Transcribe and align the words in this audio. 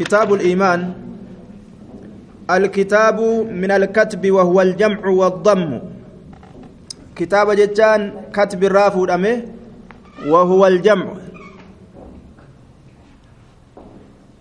كتاب 0.00 0.32
الإيمان 0.32 0.80
الكتاب 2.50 3.20
من 3.52 3.70
الكتب 3.70 4.22
وهو 4.30 4.56
الجمع 4.60 5.04
والضم. 5.06 5.80
كتاب 7.16 7.46
جتان 7.52 8.32
كتب 8.32 8.60
الرافو 8.64 9.04
أمه 9.04 9.36
وهو 10.24 10.62
الجمع. 10.66 11.08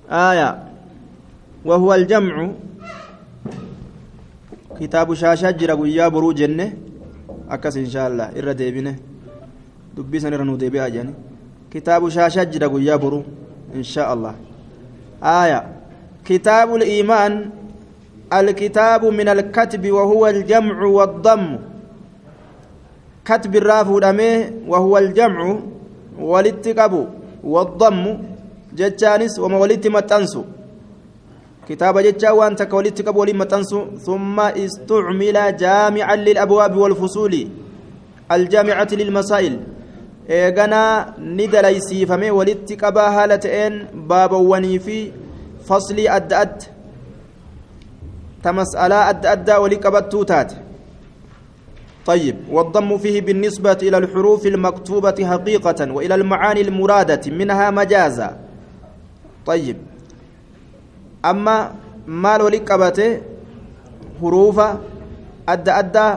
آية 0.08 0.50
وهو 1.68 1.90
الجمع. 1.94 2.36
كتاب 4.80 5.08
شاشة 5.14 5.52
جرى 5.52 5.76
ويا 5.76 6.08
برو 6.08 6.32
جنة 6.32 6.68
أكس 7.52 7.76
إن 7.84 7.90
شاء 7.92 8.08
الله 8.08 8.26
إرى 8.40 8.54
ديبنه 8.56 8.96
دبي 9.92 10.18
سنرى 10.24 10.44
نو 10.48 10.56
ديبي 10.56 10.80
أجاني 10.80 11.14
كتاب 11.68 12.08
شاشة 12.10 12.44
جرى 12.48 12.66
ويا 12.66 12.96
برو 12.96 13.28
إن 13.76 13.84
شاء 13.84 14.08
الله. 14.08 14.49
آية. 15.24 15.64
كتاب 16.26 16.76
الإيمان 16.76 17.50
الكتاب 18.34 19.06
من 19.06 19.28
الكتب 19.30 19.92
وهو 19.92 20.28
الجمع 20.28 20.84
والضم. 20.86 21.58
كتب 23.26 23.56
الرافو 23.56 24.00
وهو 24.68 24.98
الجمع 24.98 25.60
والاتقاب 26.20 26.94
والضم. 27.44 28.18
جتانس 28.76 29.40
وما 29.40 29.58
ولدت 29.58 29.88
متنسو 29.88 30.44
كتاب 31.70 32.00
جتا 32.00 32.32
وان 32.32 32.56
تك 32.56 32.74
ولدت 32.74 33.02
قبول 33.08 33.36
متنسو 33.36 33.98
ثم 33.98 34.40
استعمل 34.40 35.38
جامعا 35.58 36.16
للأبواب 36.16 36.78
والفصول 36.78 37.48
الجامعة 38.32 38.88
للمسائل. 38.92 39.60
Eeganaa 40.38 41.14
ni 41.18 41.48
dalaysiifame 41.48 42.32
walitti 42.32 42.76
qabaa 42.78 43.12
haala 43.12 43.38
ta'een 43.38 43.76
baabawwanii 44.08 44.80
fi 44.80 44.98
faslii 45.68 46.08
adda 46.08 46.40
adda. 46.40 46.66
Ta 48.44 48.54
mas'alaa 48.54 49.06
adda 49.12 49.32
addaa 49.32 49.60
walii 49.60 49.78
qabattuu 49.86 50.26
taate. 50.26 50.56
طيب 52.06 52.36
والضم 52.52 52.98
فيه 52.98 53.22
بالنسبة 53.22 53.78
إلى 53.84 53.98
الحروف 53.98 54.46
المكتوبة 54.46 55.18
حقيقة 55.30 55.92
وإلى 55.94 56.16
المعاني 56.16 56.62
المرادة 56.62 57.32
منها 57.32 57.72
مجازا 57.72 58.38
طيب 59.46 59.78
أما 61.26 61.72
مال 62.08 62.42
ولقبته 62.42 63.22
حروف 64.22 64.58
أدى 65.50 65.72
أدى 65.72 66.08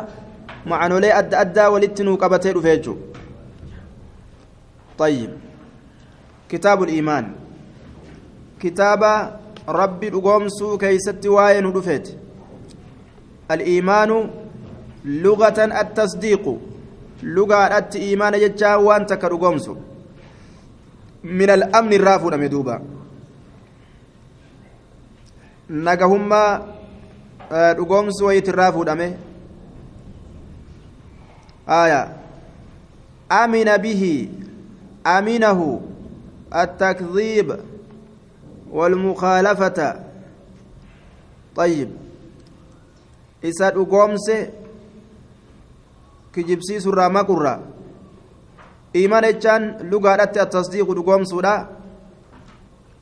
معنولي 0.66 1.18
أدى 1.18 1.36
أدى 1.36 1.66
ولتنو 1.66 2.16
قبته 2.16 2.50
رفيجو 2.52 2.94
طيب. 4.98 5.30
كتاب 6.48 6.82
الإيمان. 6.82 7.32
كتاب 8.60 9.02
ربي 9.68 10.08
رقومسو 10.08 10.78
كيست 10.78 11.26
واين 11.26 11.66
رفيت 11.66 12.06
الإيمان 13.50 14.30
لغة 15.04 15.58
التصديق. 15.64 16.44
لغة 17.22 17.56
الإيمان 17.78 18.32
جتشا 18.40 18.74
وانت 18.76 19.12
كرقومسو 19.12 19.76
من 21.24 21.50
الأمن 21.50 21.92
الرافو 21.92 22.30
مدوبا 22.30 22.82
nagahummaa 25.72 26.60
dhugoomsu 27.76 28.24
wayitirraa 28.26 28.72
fuudhame 28.72 29.16
aya 31.66 32.08
amina 33.28 33.78
aminahu 35.04 35.92
التكذيب 36.54 37.58
والمخالفة 38.70 40.00
طيب 41.56 41.90
إسا 43.44 43.70
dhugoomse 43.70 44.36
kijibsiisu 46.32 46.92
irraa 46.92 47.08
maqurra 47.08 47.58
iimaan 48.94 49.24
jechaan 49.24 49.64
lugaadhatti 49.90 50.40
attasdiiqu 50.44 50.94
dhugoomsuudha 50.96 51.54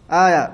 aya 0.08 0.44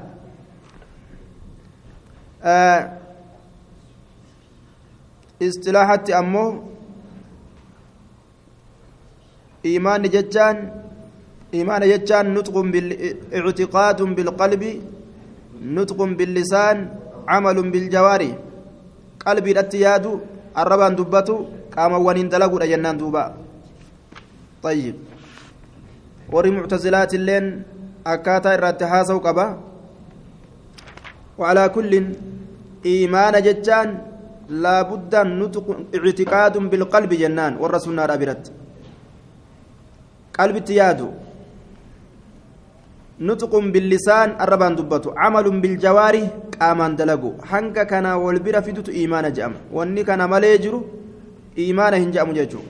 istilaaxatti 5.41 6.15
ammoo 6.21 6.51
iimaanni 9.65 10.09
iimaana 11.53 11.86
jechaan 11.92 12.34
nutqun 12.36 12.72
ictiqaadun 13.38 14.16
bilqalbi 14.18 14.72
nutqun 15.78 16.16
billisaan 16.19 16.78
camalun 17.30 17.72
biljawaari 17.74 18.31
qalbiidhatti 19.24 19.84
yaadu 19.86 20.12
arrabaan 20.62 20.97
dubbatu 21.00 21.36
qaamawwaniin 21.75 22.31
dalaguudha 22.34 22.72
jennaan 22.74 23.00
duuba 23.03 23.24
طيب 24.62 24.96
warri 26.30 26.52
muctazilaati 26.53 27.18
illeen 27.18 27.46
akkaataa 28.14 28.53
irratti 28.58 28.86
haasa'u 28.94 29.22
qaba 29.28 29.46
وعلى 31.42 31.64
كل 31.75 31.92
إيمان 32.86 33.36
جتان 33.47 33.88
لا 34.64 34.78
بد 34.90 35.14
نطق 35.42 35.68
اعتقاد 35.97 36.56
بالقلب 36.72 37.12
جنان 37.22 37.53
والرسول 37.62 37.94
نار 37.97 38.14
أبرت 38.14 38.44
قلب 40.38 40.56
تيادو 40.69 41.09
نطق 43.21 43.53
باللسان 43.56 44.28
الربان 44.41 44.77
دبتو. 44.77 45.10
عمل 45.16 45.47
بالجوارح 45.60 46.25
قامان 46.60 46.97
دلقو. 46.97 47.31
حنك 47.49 47.87
كان 47.87 48.06
والبر 48.06 48.60
فدت 48.60 48.88
إيمان 48.88 49.32
جأم. 49.32 49.53
واني 49.72 50.04
كان 50.04 50.31
مليجر 50.31 50.75
إيمان 51.59 51.94
هنجأم 51.94 52.32
ججو. 52.32 52.60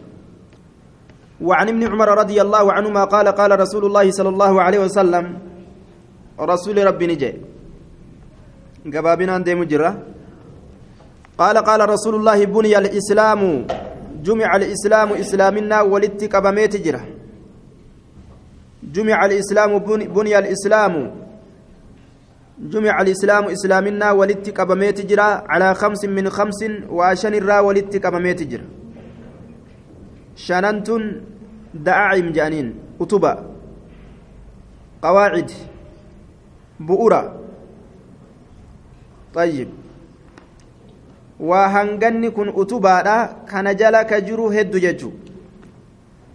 وعن 1.40 1.68
ابن 1.68 1.82
عمر 1.92 2.08
رضي 2.22 2.38
الله 2.42 2.64
عنهما 2.72 3.02
قال 3.04 3.26
قال 3.28 3.50
رسول 3.60 3.84
الله 3.84 4.10
صلى 4.10 4.28
الله 4.28 4.52
عليه 4.62 4.80
وسلم 4.86 5.24
رسول 6.40 6.76
ربي 6.86 7.06
نجي. 7.06 7.32
gabaabinaan 8.86 9.42
deemu 9.42 9.66
jira 9.66 9.98
قال 11.36 11.58
قال 11.58 11.80
رسول 11.88 12.14
الله 12.14 12.44
بني 12.44 12.78
الإسلام 12.78 13.66
جمع 14.24 14.56
الإسلام 14.56 15.08
إسلامنا 15.12 15.82
ولدت 15.82 16.22
قبميت 16.32 16.76
جرة 16.80 17.02
جمع 18.82 19.25
الإسلام 19.26 19.78
بني 19.78 20.38
الإسلام. 20.38 20.94
جمع 22.56 23.00
الإسلام 23.03 23.44
إسلامنا 23.44 24.12
ولدت 24.12 24.60
قبميت 24.60 25.06
جرة 25.06 25.44
على 25.48 25.75
خمس 25.75 26.04
من 26.04 26.31
خمس 26.31 26.60
وعشان 26.88 27.34
الرا 27.34 27.60
ولدت 27.60 28.06
قبميت 28.06 28.42
جرة 28.42 28.65
شننت 30.36 30.88
دعائم 31.75 32.32
جانين. 32.32 32.75
أتبا 33.00 33.32
قواعد. 35.03 35.50
بؤرة. 36.81 37.41
طيب. 39.34 39.69
وهنغني 41.41 42.31
كن 42.31 42.48
أتبادا 42.56 43.36
كان 43.48 43.76
جلا 43.76 44.03
كجرو 44.03 44.48
هد 44.48 44.76
ججو. 44.76 45.10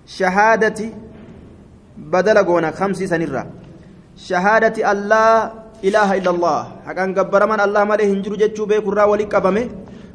شهادتي. 0.05 0.89
بدل 1.97 2.37
قونا 2.43 2.71
خمسي 2.71 3.07
سنرة 3.07 3.43
شهادة 4.17 4.91
الله 4.91 5.51
إله 5.83 6.09
إلا 6.17 6.31
الله. 6.31 6.59
حقا 6.85 7.05
قبر 7.17 7.41
من 7.47 7.59
الله 7.59 7.83
ماله 7.83 8.05
هنجرو 8.05 8.35
ججو 8.35 8.65
بيك 8.65 8.85
الرا 8.87 9.03
ولي 9.03 9.25
قبمه 9.25 9.65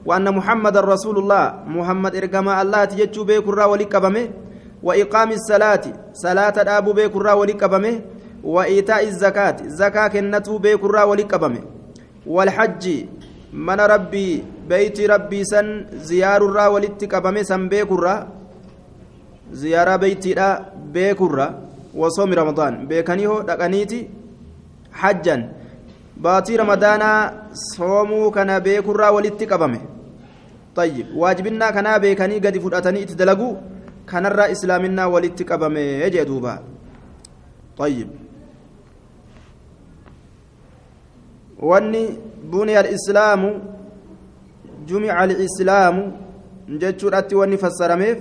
وأن 0.06 0.26
محمد 0.34 0.76
رسول 0.76 1.18
الله. 1.18 1.44
محمد 1.66 2.12
إرقما 2.16 2.62
الله 2.62 2.84
تججو 2.84 3.24
بيك 3.24 3.46
الرا 3.48 3.64
ولي 3.64 3.84
قبمه 3.84 4.26
وإقام 4.82 5.30
الصلاة. 5.32 5.84
صلاة 6.12 6.56
أبو 6.78 6.92
بيك 6.92 7.16
الرا 7.16 7.32
ولي 7.32 7.52
قبمه 7.52 7.94
وإيتاء 8.44 9.02
الزكاة. 9.08 9.56
زكاة 9.66 10.08
كنتو 10.08 10.58
بيك 10.58 10.84
الرا 10.84 11.02
ولي 11.02 11.22
قبمه 11.22 11.62
والحج. 12.26 12.84
من 13.56 13.80
ربي 13.80 14.44
بيت 14.68 15.00
ربي 15.00 15.44
سن 15.44 15.86
زيار 15.96 16.44
الرا 16.44 16.66
ولتك 16.66 17.14
أبمي 17.14 17.44
سن 17.44 17.68
بيكرا 17.68 18.28
زيارة 19.52 19.96
بيتي 19.96 20.34
لا 20.34 20.62
بيكرا 20.92 21.65
وصوم 21.96 22.30
رمضان. 22.32 22.86
بيكنيه 22.88 23.32
دقنيتي 23.48 24.00
حجا. 24.92 25.36
باتي 26.16 26.56
رمضان 26.56 27.02
صومو 27.52 28.30
كان 28.30 28.58
بيكرا 28.58 29.08
ولتك 29.08 29.52
أبمي 29.52 29.80
طيب 30.76 31.06
واجبنا 31.16 31.70
كان 31.70 31.98
بيكني 31.98 32.36
قد 32.44 32.58
فرأتني 32.58 33.02
اتدلقوا 33.02 33.54
كان 34.08 34.26
الرا 34.26 34.46
أبمي 35.56 35.80
يجي 35.80 36.24
دوبا. 36.24 36.54
طيب. 37.76 38.08
wanni 41.58 42.18
buniya 42.50 42.80
alislaamu 42.80 43.60
jumica 44.86 45.18
alislaamu 45.18 46.12
jechuudhatti 46.78 47.34
wanni 47.34 47.58
fassarameef 47.58 48.18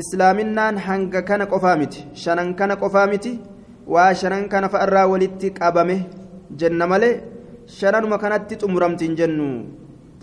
islaaminaan 0.00 0.76
hanga 0.86 1.22
kana 1.28 1.46
qofaa 1.52 1.76
miti 1.76 2.06
shanan 2.22 2.54
kana 2.58 2.74
qofaa 2.82 3.06
miti 3.12 3.32
waa 3.94 4.10
shanan 4.20 4.48
kana 4.52 4.68
fa'arraa 4.68 5.06
walitti 5.12 5.54
qabame 5.58 5.96
jenna 6.60 6.86
malee 6.92 7.14
shananuma 7.78 8.18
kanatti 8.18 8.60
xumuramtiin 8.60 9.16
jennu 9.20 9.48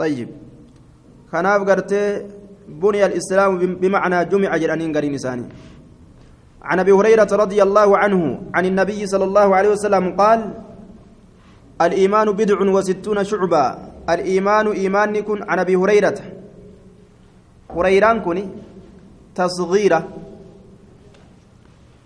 طيب 0.01 0.29
kanaaf 1.31 1.61
gartee 1.69 2.25
بني 2.79 3.05
الإسلام 3.05 3.51
بمعنى 3.81 4.17
جمع 4.31 4.51
جرانين 4.57 4.95
قرين 4.95 5.17
ساني 5.17 5.45
عن 6.61 6.77
أبي 6.79 6.91
هريرة 6.91 7.31
رضي 7.43 7.59
الله 7.63 7.89
عنه 7.97 8.21
عن 8.55 8.65
النبي 8.65 9.01
صلى 9.07 9.25
الله 9.29 9.47
عليه 9.55 9.69
وسلم 9.75 10.05
قال 10.15 10.39
الإيمان 11.81 12.27
بدع 12.31 12.59
وستون 12.75 13.23
شعبة 13.23 13.63
الإيمان 14.09 14.65
إيمان 14.71 15.19
كن 15.27 15.39
عن 15.49 15.59
أبي 15.59 15.75
هريرة 15.75 16.17
هريران 17.75 18.17
كني 18.25 18.43
تصغيرة. 19.35 20.07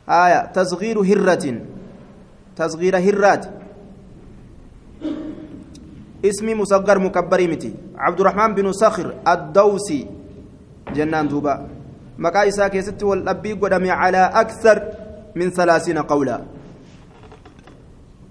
آية 0.09 0.39
تصغير 0.53 0.97
هرة. 0.99 1.45
تصغير 2.55 2.95
هرات. 2.97 3.43
اسمي 6.25 6.53
مصغر 6.55 6.99
مكبر 6.99 7.41
متي. 7.47 7.73
عبد 7.97 8.19
الرحمن 8.19 8.53
بن 8.55 8.71
صخر 8.71 9.13
الدوسي. 9.27 10.07
جنان 10.95 11.27
دوبا. 11.27 11.67
مقا 12.17 12.47
إساء 12.47 12.67
كيست 12.67 13.03
والأبي 13.03 13.53
قدمي 13.53 13.91
على 13.91 14.31
أكثر 14.33 14.77
من 15.35 15.49
ثلاثين 15.49 15.97
قولا. 15.97 16.41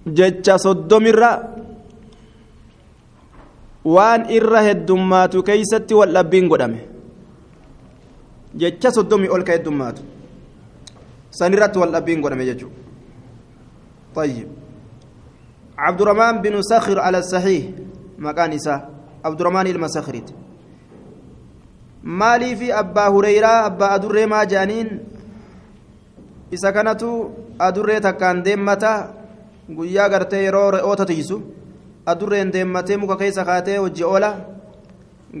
جتش 0.07 0.51
صدوم 0.51 1.05
الرّ 1.05 1.23
waan 3.85 4.25
irra 4.33 4.65
heddummaatu 4.65 5.43
keeysatti 5.45 5.93
waldhabbiin 5.93 6.47
godhame 6.49 6.79
jecha 8.61 8.91
soddomii 8.91 9.29
ol 9.29 9.43
ka 9.43 9.53
heddummaatu 9.53 10.01
san 11.29 11.53
irratti 11.53 11.79
waldhabbiin 11.79 12.21
godhame 12.21 12.45
jechuu 12.45 12.71
طيب 14.15 14.47
عبد 15.77 16.01
الرحمن 16.01 16.35
بن 16.41 16.61
سخر 16.61 16.99
على 16.99 17.17
الصحيح 17.19 17.63
مكان 18.17 18.51
إساء 18.53 18.79
عبد 19.25 19.39
الرحمن 19.41 19.67
المسخريت 19.75 20.27
مالي 22.03 22.55
في 22.55 22.71
أبا 22.79 23.07
هريرة 23.11 23.65
أبا 23.65 23.95
أدري 23.95 24.25
ما 24.25 24.43
جانين 24.43 24.87
إسا 26.53 26.71
كانت 26.71 27.03
أدري 27.61 27.99
تكان 27.99 28.43
ديمتا 28.43 28.93
guyyaa 29.69 30.09
gartee 30.09 30.43
yeroo 30.45 30.71
re'oota 30.71 31.05
tiisu 31.09 31.37
adurreen 32.05 32.51
deemmatee 32.53 32.97
muka 33.01 33.15
keessa 33.17 33.45
kaatee 33.45 33.77
hojii 33.77 34.03
oola 34.05 34.29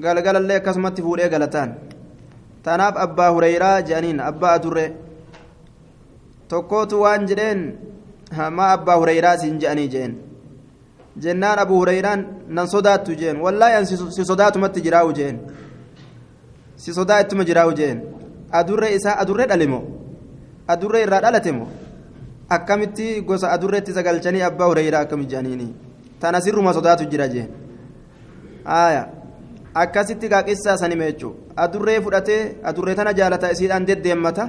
galgalallee 0.03 0.57
akkasumatti 0.57 1.01
fuudhee 1.05 1.29
galataan 1.29 1.75
tanaaf 2.65 2.95
abbaa 3.05 3.29
hureyraa 3.35 3.81
jedhaniin 3.87 4.19
abbaa 4.29 4.53
adurree 4.59 4.89
tokkootu 6.47 7.01
waan 7.03 7.27
jedheen 7.29 7.61
maa 8.57 8.71
abbaa 8.77 8.97
hureyraa 9.01 9.37
siin 9.41 9.59
jedhanii 9.63 9.87
jeen 9.95 10.15
jennaan 11.23 11.59
abu 11.59 11.77
hureyraan 11.81 12.25
nan 12.47 12.67
sodaattu 12.73 13.15
jeen 13.21 13.37
wallaahi 13.45 13.75
an 13.79 13.85
si 13.85 14.25
sodaatumatti 14.31 14.81
jiraa'u 14.87 15.13
jeen 15.19 15.39
si 16.83 16.93
sodaa 16.93 17.19
ittuma 17.25 17.43
jiraa'u 17.49 17.73
jeen 17.79 18.01
adurree 18.51 18.93
isaa 18.95 19.15
adurree 19.23 19.47
dhalimo 19.51 19.79
adurree 20.73 21.03
irraa 21.07 21.21
dhalate 21.25 21.51
moo 21.57 21.67
akkamitti 22.57 23.21
gosa 23.27 23.51
adurreetti 23.55 23.93
sagalchanii 23.97 24.41
abbaa 24.49 24.67
hureyraa 24.71 25.01
akkami 25.07 25.25
jedhaniini 25.31 25.67
tana 26.19 26.41
sirruma 26.41 26.73
sodaatu 26.73 27.05
jira 27.13 27.27
jee 27.35 27.47
aya 28.65 29.07
akkasitti 29.81 30.27
qaaqissaa 30.33 30.77
sanime 30.81 31.05
jechuu 31.11 31.33
adurree 31.63 31.99
fudhatee 32.05 32.41
adurree 32.69 32.95
tana 32.99 33.13
jaalata 33.19 33.51
isiidhaan 33.53 33.87
deddeemmata 33.89 34.43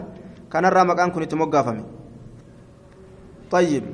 kanarraa 0.53 0.85
maqaan 0.91 1.13
kun 1.13 1.23
itti 1.27 1.37
moggaafame 1.43 1.85
طيب 3.47 3.85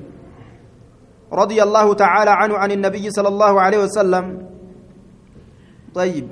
رضي 1.33 1.59
الله 1.63 1.87
تعالى 1.95 2.33
عنه 2.41 2.55
عن 2.63 2.71
النبي 2.73 3.05
صلى 3.17 3.29
الله 3.29 3.55
عليه 3.61 3.81
وسلم 3.85 4.25
طيب 5.93 6.27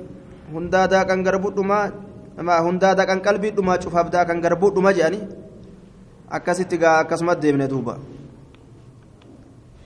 هندا 0.53 1.03
كان 1.05 1.21
غربو 1.21 1.53
ما 1.61 1.93
ما 2.41 2.57
هندا 2.65 2.97
كان 2.97 3.19
قلبي 3.21 3.49
دما 3.53 3.77
شوف 3.77 3.93
ابدا 3.93 4.25
كان 4.25 4.41
غربو 4.41 4.73
دما 4.73 4.89
جاني 4.97 5.21
akkasitti 6.31 6.79
gaa 6.79 7.03
akkasumas 7.03 7.37
deemne 7.43 7.67
duuba 7.67 7.99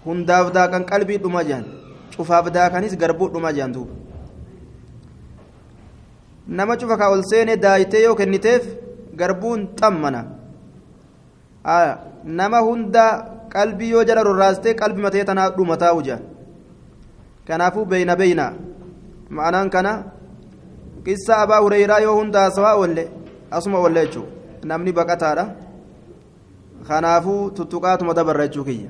hundaaf 0.05 0.53
daakan 0.53 0.85
qalbii 0.85 1.17
dhuma 1.17 1.41
jaan 1.43 1.65
cufaaf 2.13 2.53
daakanis 2.53 2.93
garbuu 3.01 3.29
dhuma 3.33 3.49
jaan 3.57 3.73
duuba 3.73 3.93
nama 6.47 6.77
cufa 6.77 6.97
ka 6.97 7.09
ol 7.09 7.23
seene 7.29 7.57
daayitee 7.57 8.03
yoo 8.03 8.15
kenniteef 8.15 8.63
garbuun 9.15 9.67
xammana 9.79 10.21
nama 12.23 12.59
hunda 12.67 13.05
qalbii 13.49 13.89
yoo 13.95 14.03
jala 14.03 14.23
rorraastee 14.23 14.73
qalbii 14.81 15.03
matee 15.07 15.23
tanaa 15.23 15.49
dhuma 15.57 15.77
taa'u 15.77 16.01
jaan 16.07 16.23
kanaafuu 17.47 17.85
beeyna 17.85 18.15
beeyna 18.15 18.53
ma'anaan 19.29 19.69
kana 19.69 19.91
qissa 21.05 21.37
abaa 21.43 21.61
hureyraa 21.65 21.99
yoo 22.07 22.15
hunda 22.19 22.39
haasawaa 22.47 22.75
oolle 22.81 23.07
asuma 23.51 23.79
oolle 23.79 24.05
jechuudha 24.05 24.31
namni 24.71 24.91
baqataadha. 24.91 25.45
خنافو 26.89 27.49
تتقاتم 27.49 28.11
دبر 28.11 28.45
كيا 28.45 28.89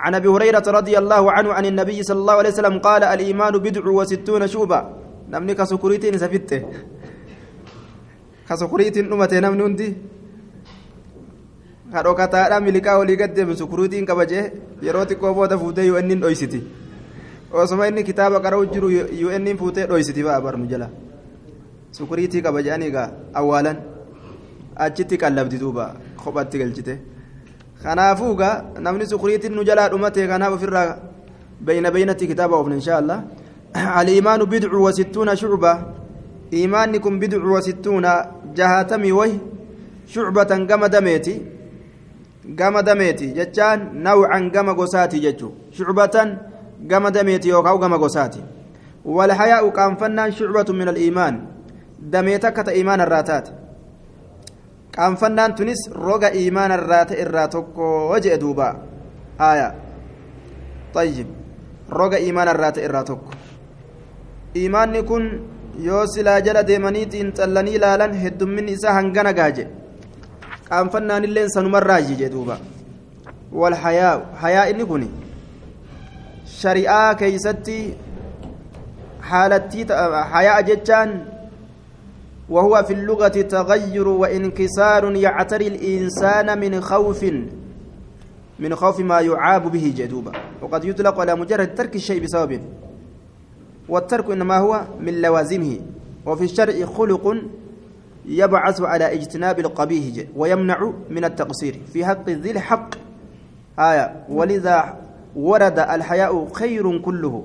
عن 0.00 0.14
ابي 0.14 0.28
هريره 0.28 0.66
رضي 0.78 0.98
الله 0.98 1.32
عنه 1.32 1.52
عن 1.52 1.64
النبي 1.66 2.02
صلى 2.02 2.18
الله 2.22 2.34
عليه 2.40 2.50
وسلم 2.50 2.78
قال 2.78 3.02
الايمان 3.04 3.52
بدع 3.58 3.84
وستون 3.98 4.46
شوبا 5.26 5.38
نمني 5.38 5.54
كسكريتين 5.54 6.18
سفته 6.18 6.60
كسكريتين 8.48 9.12
امته 9.12 9.40
نمني 9.40 9.62
هندي 9.66 9.88
kadhokataadha 11.92 12.60
miliqaa 12.60 12.98
olii 12.98 13.16
gaddeemu 13.16 13.54
sukuruutiin 13.56 14.06
kabajee 14.06 14.44
yeroo 14.86 15.04
xiqqoo 15.10 15.34
booda 15.34 15.58
fuutee 15.58 15.90
un 15.90 16.20
dhoysiti 16.22 16.60
osuma 17.52 17.86
inni 17.88 18.02
kitaaba 18.04 18.40
qara'u 18.44 18.66
jiru 18.74 18.88
un 19.36 19.46
fuutee 19.60 19.86
dhoysiti 19.86 20.22
ba'a 20.26 20.40
barnu 20.40 20.66
jala 20.72 20.90
sukuriitii 21.92 22.42
kabajeanii 22.42 22.90
gaa 22.90 23.08
awwaalan 23.40 23.78
achitti 24.86 25.16
qallabdi 25.22 25.58
duuba 25.62 25.94
kophatti 26.22 26.58
galchite 26.58 26.94
kanaafuu 27.82 28.34
gaa 28.34 28.54
namni 28.80 29.06
sukuriitiin 29.06 29.54
nu 29.54 29.64
jalaa 29.64 29.88
dhumate 29.88 30.26
kanaaf 30.32 30.58
ofirraa 30.58 30.88
bayna 31.60 31.90
baynatti 31.90 32.26
kitaaba 32.26 32.56
ofna 32.56 32.74
inshaa 32.74 33.22
الإيمان 33.76 34.44
بدع 34.44 34.72
وستون 34.74 35.36
شعبة 35.36 35.72
إيمانكم 36.52 37.18
بدع 37.18 37.44
وستون 37.44 38.06
جهاتمي 38.56 39.12
وي 39.12 39.38
شعبة 40.08 40.50
قم 40.70 40.86
دميتي 40.86 41.34
قم 42.58 42.80
دميتي 42.80 43.26
جتان 43.38 43.78
نوعا 44.02 44.50
قم 44.54 44.68
قساتي 44.80 45.18
جتو 45.18 45.50
شعبة 45.72 46.16
قم 46.90 47.08
دميتي 47.08 47.48
يوكاو 47.48 47.76
قم 47.82 47.94
قساتي 48.04 48.42
والحياء 49.04 49.68
كان 49.68 49.96
فنان 49.96 50.32
شعبة 50.32 50.68
من 50.72 50.88
الإيمان 50.88 51.34
دميتك 52.00 52.68
إيمان 52.68 53.00
الراتات 53.00 53.48
tunis 55.56 55.90
roga 55.92 56.32
iimaana 56.32 56.74
irraa 56.80 57.04
ta'e 57.04 57.20
irraa 57.20 57.48
tokko 57.48 58.16
jee 58.22 58.38
duuba. 58.40 58.76
Aya 59.38 59.74
طيب 60.94 61.26
roga 61.90 62.18
iimaana 62.18 62.50
irraa 62.56 62.72
ta'e 62.72 62.84
iimaanni 64.54 65.02
kun 65.02 65.24
yoo 65.88 66.06
silaa 66.06 66.40
jala 66.40 66.62
deemaniitiin 66.62 67.32
xallanii 67.32 67.74
ilaalan 67.74 68.14
heddumminni 68.22 68.72
isaa 68.72 68.92
hangana 68.98 69.32
gaaje 69.32 69.66
qaanfannaan 70.68 71.24
illeen 71.24 71.50
sanumarraa 71.54 72.00
jee 72.00 72.28
duuba 72.34 72.58
walhayaa 73.52 74.16
hayaa 74.42 74.66
inni 74.72 74.84
kun 74.90 75.08
shari'aa 76.58 77.14
keeysatti 77.14 77.78
haalattii 79.30 79.86
hayaa 80.34 80.60
jechaan 80.72 81.10
وهو 82.50 82.82
في 82.82 82.92
اللغة 82.92 83.28
تغير 83.28 84.08
وانكسار 84.08 85.16
يعتري 85.16 85.66
الإنسان 85.66 86.58
من 86.58 86.80
خوف 86.80 87.24
من 88.58 88.74
خوف 88.74 89.00
ما 89.00 89.20
يعاب 89.20 89.72
به 89.72 89.94
جدوبا 89.96 90.32
وقد 90.62 90.84
يطلق 90.84 91.20
على 91.20 91.34
مجرد 91.34 91.74
ترك 91.74 91.96
الشيء 91.96 92.22
بسبب 92.24 92.60
والترك 93.88 94.30
إنما 94.30 94.58
هو 94.58 94.80
من 95.00 95.22
لوازمه. 95.22 95.80
وفي 96.26 96.44
الشرع 96.44 96.86
خلق 96.86 97.24
يبعث 98.26 98.80
على 98.80 99.14
اجتناب 99.14 99.58
القبيح 99.58 100.26
ويمنع 100.36 100.92
من 101.10 101.24
التقصير. 101.24 101.80
في 101.92 102.04
حق 102.04 102.28
ذي 102.28 102.50
الحق. 102.50 102.94
آية. 103.78 104.26
ولذا 104.28 104.94
ورد 105.36 105.78
الحياء 105.78 106.48
خير 106.52 106.98
كله. 106.98 107.44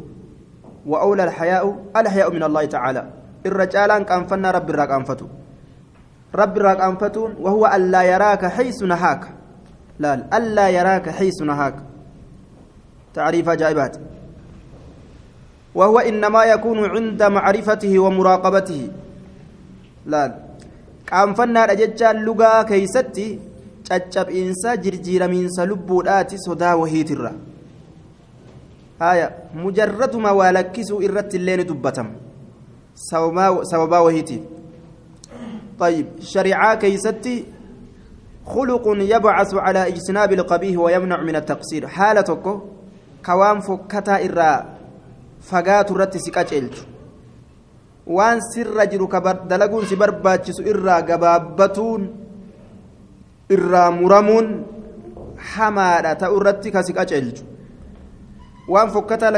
وأولى 0.86 1.24
الحياء 1.24 1.63
الحياء 1.95 2.33
من 2.33 2.43
الله 2.43 2.65
تعالى. 2.65 3.21
irra 3.41 3.65
caalaan 3.65 4.05
qaanfannaa 4.05 4.53
rabbi 4.53 4.69
irraa 4.74 4.88
qaanfatu 4.88 5.25
rabbi 6.41 6.60
irraa 6.62 6.75
qaanfatuun 6.81 7.31
wahuwa 7.41 7.71
allaa 7.77 8.03
yaraaka 8.03 8.50
haysu 8.50 8.86
nahaaka 8.86 9.29
laal 10.00 10.25
allaa 10.29 10.69
yaraaka 10.69 11.12
haysu 11.12 11.45
nahaaka 11.45 11.83
تعريف 13.13 13.50
أجائبات 13.50 13.98
وهو 15.75 16.00
إنما 16.00 16.44
يكون 16.44 16.80
عند 16.86 17.24
معرفته 17.24 18.00
ومراقبته 18.00 18.82
لا 20.06 20.36
قام 21.12 21.34
فنا 21.34 21.66
رججا 21.66 22.13
لغا 22.13 22.63
كيستي 22.63 23.40
caccab'iinsa 23.92 24.78
jirjiiramiinsa 24.84 25.66
lubbuudhaati 25.66 26.38
sodaa 26.40 26.75
wahiitirra 26.82 27.32
haya 29.00 29.32
mujarraduma 29.63 30.32
waa 30.40 30.51
lakkisuu 30.58 31.01
irratti 31.08 31.38
illee 31.38 31.58
ni 31.58 31.63
dubbatama 31.63 32.10
sababaa 33.72 34.01
wahiitiif 34.08 34.44
طيب 35.82 36.08
شريعة 36.22 36.75
كيستي 36.75 37.46
خلق 38.46 38.86
يبعث 38.86 39.54
على 39.54 39.88
اجتناب 39.88 40.34
القبيح 40.34 40.80
ويمنع 40.80 41.22
من 41.22 41.36
التقصير 41.36 41.88
حالتك 41.88 42.46
كوان 43.25 43.60
فكتا 43.60 44.25
إرا 44.25 44.66
فقات 45.41 45.91
الرت 45.91 46.17
سكاجلت 46.17 46.75
وان 48.07 48.39
سر 48.53 48.86
جرو 48.91 49.07
كبر 49.07 49.36
دلقون 49.50 49.86
سبر 49.86 50.10
باتشس 50.24 50.60
إرا 50.60 50.95
قبابتون 51.07 52.01
إرا 53.51 53.89
مرمون 53.89 54.48
حمادة 55.38 56.13
تأرت 56.13 56.67
كسكاجلت 56.67 57.39
waan 58.71 58.91
fokkataa 58.91 59.31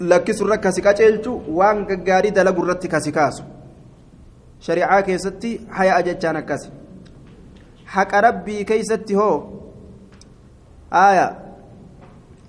lakkisurra 0.00 0.56
kasi 0.58 0.82
qaceelchu 0.82 1.32
waan 1.58 1.84
gaggaarii 1.86 2.32
dalagu 2.38 2.64
irratti 2.64 2.88
kasi 2.94 3.12
kaasu 3.12 3.44
shari'aa 4.66 5.02
keessatti 5.08 5.50
hayaa 5.76 6.00
jechaan 6.06 6.38
akkasi 6.40 6.70
haqa 7.96 8.20
rabbii 8.26 8.64
keeysatti 8.70 9.18
hoo 9.20 9.36
aya 11.02 11.26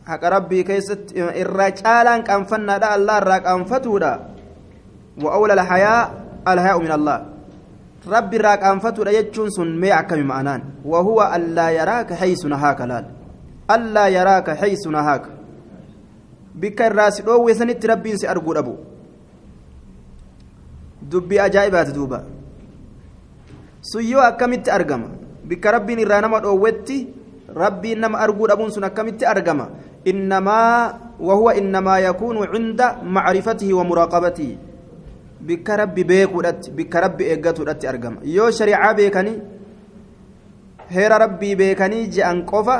haqa 0.08 0.30
rabbii 0.30 0.64
keessatti 0.64 1.20
irraa 1.44 1.72
caalaan 1.82 2.24
qaanfannaadha 2.24 2.90
allah 2.98 3.16
irraa 3.22 3.40
qaanfatuudha 3.48 4.12
wa 5.24 5.30
awla 5.38 5.54
alhayaa 5.60 6.02
alhayaa'u 6.46 6.82
min 6.86 6.92
allah 6.98 7.18
rabbi 8.16 8.36
irraa 8.40 8.58
qaanfatuudha 8.64 9.12
jechuun 9.18 9.52
sun 9.52 9.76
mee 9.82 9.92
akkami 9.92 10.24
ma'anaan 10.24 10.62
wahuwa 10.86 11.32
allaa 11.38 11.72
yaraaka 11.80 12.16
haysu 12.16 12.48
nahaaka 12.54 12.88
laal 12.88 13.06
allaa 13.76 14.08
yaraaka 14.18 14.56
haysu 14.56 14.92
nahaaka 14.92 15.30
bikka 16.56 16.88
irraa 16.90 17.12
si 17.12 17.22
dhoowwe 17.28 17.56
sanitti 17.56 17.88
rabbiin 17.88 18.18
si 18.18 18.28
arguu 18.28 18.54
dhabu 18.54 18.78
dubbii 21.12 21.40
ajaa'ibaati 21.40 21.94
duuba 21.94 22.24
sun 23.82 24.04
yoo 24.04 24.22
akkamitti 24.22 24.72
argama 24.72 25.08
bikka 25.44 25.72
rabbiin 25.72 26.00
irraa 26.06 26.22
nama 26.22 26.40
dhoowwetti 26.40 26.98
rabbiin 27.64 28.00
nama 28.00 28.20
arguu 28.26 28.48
dhabuun 28.48 28.72
sun 28.72 28.84
akkamitti 28.84 29.26
argama 29.26 29.70
wahuwa 31.20 31.56
innamaa 31.56 32.00
yakuunu 32.00 32.46
cinda 32.54 32.98
macrifatihi 33.04 33.74
wa 33.74 33.84
muraaqabatihi 33.84 34.58
bikka 35.42 35.78
rabbi 35.78 36.04
beekuudhatti 36.04 36.72
bikka 36.72 37.02
rabbi 37.02 37.24
eeggatuudhatti 37.24 37.88
argama 37.88 38.18
yoo 38.24 38.52
shariicaa 38.52 38.94
beekanii 38.94 39.42
heera 40.90 41.18
rabbii 41.18 41.56
beekanii 41.56 42.08
je'an 42.08 42.46
qofa 42.46 42.78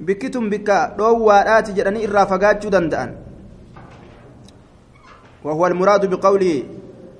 bikkitun 0.00 0.50
bikka 0.50 0.94
dhoowwaadhaati 0.98 1.72
jedhanii 1.72 2.02
irraa 2.08 2.26
fagaachuu 2.26 2.70
danda'an 2.70 3.10
وهو 5.44 5.66
المراد 5.66 6.06
بقوله 6.06 6.62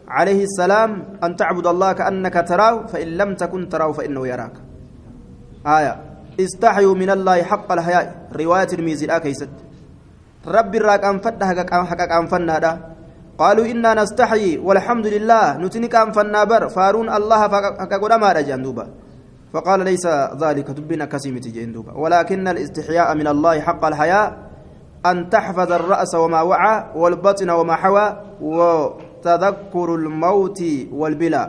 عليه 0.08 0.44
السلام 0.44 1.18
أن 1.24 1.36
تعبد 1.36 1.66
الله 1.66 1.92
كأنك 1.92 2.36
تراه 2.48 2.86
فإن 2.86 3.08
لم 3.18 3.34
تكن 3.34 3.68
تراه 3.68 3.92
فإنه 3.92 4.22
يراك 4.28 4.54
آية 5.66 6.11
استحيوا 6.44 6.94
من 6.94 7.10
الله 7.10 7.42
حق 7.42 7.68
الحياء. 7.72 8.06
رواية 8.36 8.70
الميزي 8.72 9.06
كيست. 9.24 9.52
ربي 10.46 10.78
الراك 10.78 11.04
أنفد 11.04 11.44
حقك 11.44 12.12
أنفنا 12.12 12.56
قالوا 13.38 13.66
إنا 13.66 13.90
نستحيي 13.94 14.58
والحمد 14.58 15.06
لله. 15.06 15.56
نتنك 15.62 15.94
أنفنا 15.94 16.40
بر. 16.44 16.68
فارون 16.68 17.08
الله 17.18 17.40
حقك 17.40 18.02
ما 18.22 18.32
رجان 18.32 18.62
دوبا 18.62 18.86
فقال 19.52 19.80
ليس 19.84 20.06
ذلك 20.40 20.70
دبنا 20.70 21.04
كسيمة 21.04 21.40
جندوبا 21.40 21.92
ولكن 21.92 22.48
الاستحياء 22.48 23.14
من 23.14 23.26
الله 23.28 23.60
حق 23.60 23.84
الحياء 23.84 24.28
أن 25.06 25.28
تحفظ 25.30 25.72
الرأس 25.72 26.14
وما 26.14 26.40
وعى 26.42 26.84
والبطن 26.96 27.50
وما 27.50 27.74
حوى 27.76 28.06
وتذكر 28.40 29.88
الموت 29.94 30.60
والبلا. 30.92 31.44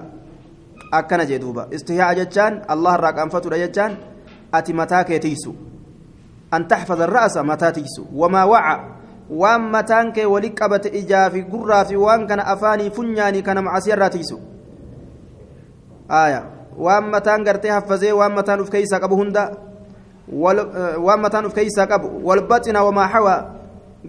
أكن 0.94 1.20
جدوبا 1.26 1.64
استحياء 1.76 2.14
جتان 2.14 2.62
الله 2.70 2.96
راك 2.96 3.20
أنفتر 3.20 3.58
جتان 3.58 3.92
أتي 4.54 4.74
متاك 4.74 5.10
يتيسو 5.10 5.54
أن 6.54 6.68
تحفظ 6.68 7.02
الرأس 7.02 7.38
متى 7.38 7.72
تيسو 7.72 8.04
وما 8.16 8.44
وعى 8.44 8.80
وان 9.30 9.72
متانك 9.72 10.18
ولقبت 10.18 10.86
إجافي 10.86 11.42
قرافي 11.42 11.96
وان 11.96 12.28
كان 12.28 12.40
أفاني 12.40 12.90
فنياني 12.90 13.42
كان 13.42 13.64
معسير 13.64 14.08
تيسو 14.08 14.40
آية 16.12 16.54
waan 16.78 17.10
mataan 17.10 17.44
gartee 17.46 17.72
haffazee 17.72 18.12
waan 18.14 18.34
mataan 18.34 18.62
uf 18.62 18.70
keeysaa 18.70 19.00
qabu 19.00 19.16
hunda 19.16 19.52
waan 20.98 21.22
mataan 21.22 21.46
uf 21.46 21.54
keeysaa 21.54 21.88
qabu 21.88 22.10
walbaxina 22.26 22.84
wamaa 22.84 23.08
hawa 23.08 23.36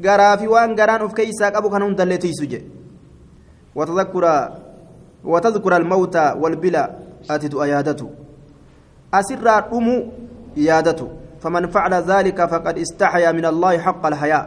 garaa 0.01 0.37
fi 0.39 0.49
waan 0.49 0.75
garaan 0.77 1.03
uf 1.05 1.15
keeysaa 1.15 1.51
qabu 1.51 1.71
kan 1.71 1.83
hundallee 1.83 2.19
tiisu 2.19 2.47
je 2.47 2.65
watadkura 5.25 5.77
almawta 5.77 6.35
walbila 6.41 6.89
ati 7.29 7.49
du'a 7.49 7.67
yaadatu 7.69 8.11
asirraa 9.13 9.61
dhumu 9.71 10.13
yaadatu 10.57 11.09
faman 11.43 11.69
facala 11.69 12.01
dhalika 12.03 12.49
faqad 12.49 12.79
istaxyaa 12.85 13.33
min 13.33 13.45
allaahi 13.53 13.79
xaqa 13.87 14.07
alhayaa 14.13 14.45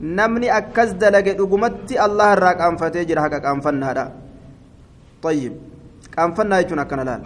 namni 0.00 0.48
akkas 0.60 0.94
dalage 0.96 1.32
dhugumatti 1.38 1.98
allah 2.06 2.32
irraa 2.36 2.54
qaanfatee 2.60 3.04
jira 3.08 3.22
haqa 3.26 3.38
qaanfannaadha 3.46 4.06
طيب 5.22 5.52
qaanfannaa 6.16 6.60
jechuun 6.62 6.80
akkana 6.84 7.04
laal 7.08 7.22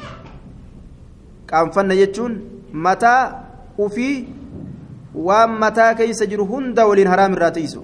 qaanfanna 1.50 1.94
jechuun 2.00 2.32
mataa 2.86 3.22
ufii 3.84 4.16
waan 5.26 5.50
mataa 5.62 5.94
keeysa 6.00 6.26
jiru 6.32 6.44
hunda 6.52 6.86
waliin 6.90 7.08
haraam 7.12 7.32
irraa 7.36 7.50
tiisu 7.58 7.80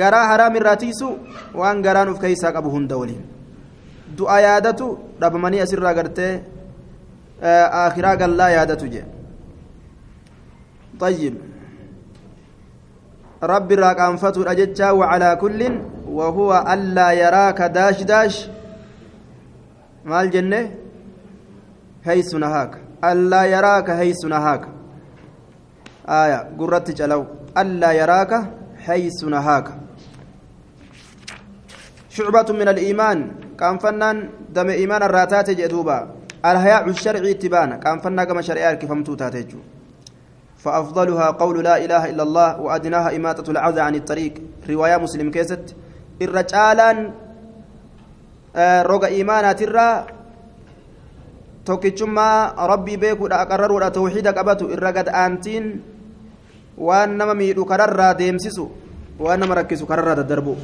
garaa 0.00 0.26
haraam 0.32 0.56
irraa 0.60 0.76
tiisu 0.82 1.08
waan 1.60 1.82
garaan 1.86 2.08
uf 2.12 2.18
keeysaa 2.24 2.52
qabu 2.56 2.70
hunda 2.74 2.96
waliin 3.00 3.22
du'a 4.18 4.38
yaadatu 4.46 4.86
dhabamanii 5.20 5.60
asirraa 5.66 5.94
gartee 5.98 6.32
aakhiraa 7.82 8.16
gallaa 8.22 8.50
yaadatu 8.56 8.86
je 8.94 9.02
طيب. 11.00 11.34
رب 13.42 13.72
راك 13.72 14.00
أنفتو 14.00 14.42
الأججة 14.42 14.94
وعلى 14.94 15.36
كل 15.36 15.60
وهو 16.06 16.50
ألا 16.72 17.08
يراك 17.12 17.62
داش 17.62 18.02
داش. 18.02 18.48
maal 20.04 20.30
jenne 20.32 20.72
haysu 22.04 22.38
nahaaka 22.40 22.78
allaa 23.04 23.44
yaraaka 23.44 23.96
haysu 24.00 24.28
nahaaka 24.32 24.68
aya 26.08 26.38
gurratti 26.56 26.96
calaw 26.96 27.22
allaa 27.54 27.92
yaraaka 27.92 28.38
haysu 28.86 29.28
nahaaka 29.28 29.72
شعبة 32.10 32.48
من 32.52 32.68
الإيمان. 32.68 33.18
كان 33.54 33.78
فنان 33.78 34.30
دم 34.50 34.68
إيمان 34.68 35.02
الراتات 35.02 35.50
جدوبا. 35.50 35.98
الحياء 36.44 36.88
الشرعي 36.88 37.30
اتبانا. 37.30 37.76
كان 37.76 38.02
فنان 38.02 38.24
كما 38.26 38.42
شرعي 38.42 38.76
كيف 38.76 38.90
تاتيجو. 38.90 39.58
فأفضلها 40.62 41.26
قول 41.40 41.64
لا 41.64 41.76
إله 41.84 42.10
إلا 42.10 42.22
الله 42.22 42.60
وأدناها 42.60 43.16
إماتة 43.16 43.50
العوز 43.50 43.78
عن 43.78 43.94
الطريق. 43.94 44.34
رواية 44.70 44.96
مسلم 44.96 45.30
كيست. 45.30 45.74
الرجالا 46.22 46.90
آه، 48.56 48.82
رجع 48.82 49.08
إيمانا 49.08 49.52
ترى. 49.52 49.90
توكي 51.66 51.90
ثم 51.90 52.18
ربي 52.58 52.96
بيك 52.96 53.20
أقرر 53.20 53.72
ولا 53.72 53.88
توحيدك 53.88 54.36
أبتو 54.38 54.66
الرجد 54.74 55.08
أنتين. 55.08 55.64
وأنما 56.80 57.34
ميدو 57.36 57.64
كرر 57.64 58.12
ديمسسو 58.12 58.66
وأنما 59.20 59.54
ركسو 59.54 59.84
كرر 59.86 60.20
دربو 60.24 60.54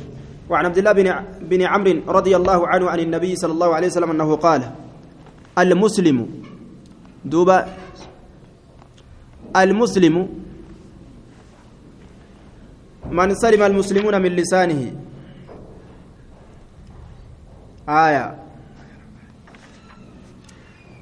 وعن 0.51 0.65
عبد 0.67 0.79
الله 0.79 0.93
بن 0.93 1.09
بن 1.51 1.61
عمرو 1.63 2.09
رضي 2.09 2.33
الله 2.37 2.59
عنه 2.69 2.85
عن 2.91 3.01
النبي 3.01 3.37
صلى 3.37 3.53
الله 3.53 3.71
عليه 3.75 3.89
وسلم 3.93 4.11
أنه 4.11 4.31
قال 4.37 4.63
المسلم 5.59 6.19
دوبا 7.25 7.59
المسلم 9.57 10.29
من 13.11 13.35
سلم 13.35 13.63
المسلمون 13.63 14.15
من 14.23 14.33
لسانه. 14.37 14.83
آية. 17.89 18.27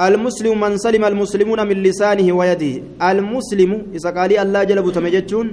المسلم 0.01 0.61
من 0.61 0.77
سلم 0.77 1.05
المسلمون 1.05 1.61
من 1.69 1.77
لسانه 1.83 2.29
ويده. 2.33 2.75
المسلم 3.11 3.71
إذا 3.97 4.11
قال 4.11 4.33
الله 4.39 4.65
جل 4.65 4.83
بتمجتون 4.83 5.47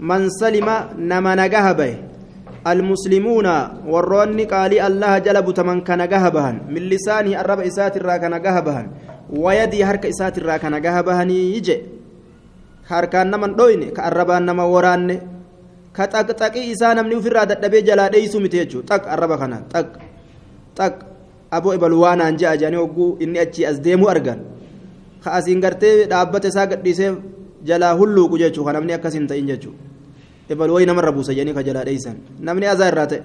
من 0.00 0.28
سلم 0.30 0.68
نما 0.98 1.32
نجهبه 1.34 1.92
المسلمون 2.66 3.46
وروني 3.86 4.44
قال 4.44 4.72
الله 4.88 5.18
جل 5.18 5.42
بتمن 5.42 5.80
كان 5.80 6.08
جهبهن 6.08 6.56
من 6.68 6.82
لسانه 6.92 7.40
الرب 7.40 7.60
إسات 7.60 7.96
الرا 7.96 8.16
كان 8.16 8.34
جهبهن 8.42 8.86
ويدي 9.30 9.84
هرك 9.84 10.06
إسات 10.06 10.38
الرا 10.38 10.56
كان 10.56 10.74
جهبهن 10.82 11.30
يجي. 11.30 12.03
Harkaan 12.90 13.30
naman 13.30 13.56
dhoyne 13.56 13.92
ka 13.96 14.02
arrabaan 14.08 14.44
nama 14.44 14.66
waraanne 14.74 15.16
ka 15.92 16.06
xaqxaqii 16.12 16.70
isaa 16.74 16.94
namni 16.94 17.14
ofirraa 17.20 17.46
dadhabee 17.46 17.82
jalaa 17.88 18.08
dheeysuu 18.14 18.40
miti 18.40 18.58
jechuudha 18.62 18.98
xaq 18.98 19.04
arraba 19.14 19.38
kana 19.38 19.58
xaq 19.72 19.88
xaq 20.78 20.94
aboo 21.50 21.74
ibalu 21.78 22.00
waanaan 22.04 22.36
je'a 22.40 22.56
jedhanii 22.56 22.82
hogguu 22.82 23.10
inni 23.24 23.38
achii 23.44 23.66
as 23.70 23.80
deemuu 23.86 24.10
argan 24.14 24.40
ka 25.24 25.32
asiin 25.38 25.60
gartee 25.64 25.94
dhaabbata 26.12 26.48
isaa 26.52 26.66
gadhiisee 26.72 27.12
jalaa 27.70 27.94
hulluuqu 28.00 28.38
jechuudha 28.42 28.72
namni 28.76 28.92
akkas 28.98 29.14
hin 29.18 29.26
ta'in 29.30 29.46
jechuudha 29.52 29.78
ebal 30.50 30.70
wayi 30.76 30.86
namarra 30.90 31.12
buusa 31.12 31.32
jedhanii 31.32 31.56
kajalaa 31.58 31.84
dheeysan 31.88 32.16
namni 32.48 32.66
azaa 32.74 32.88
irraa 32.92 33.06
ta'e 33.12 33.22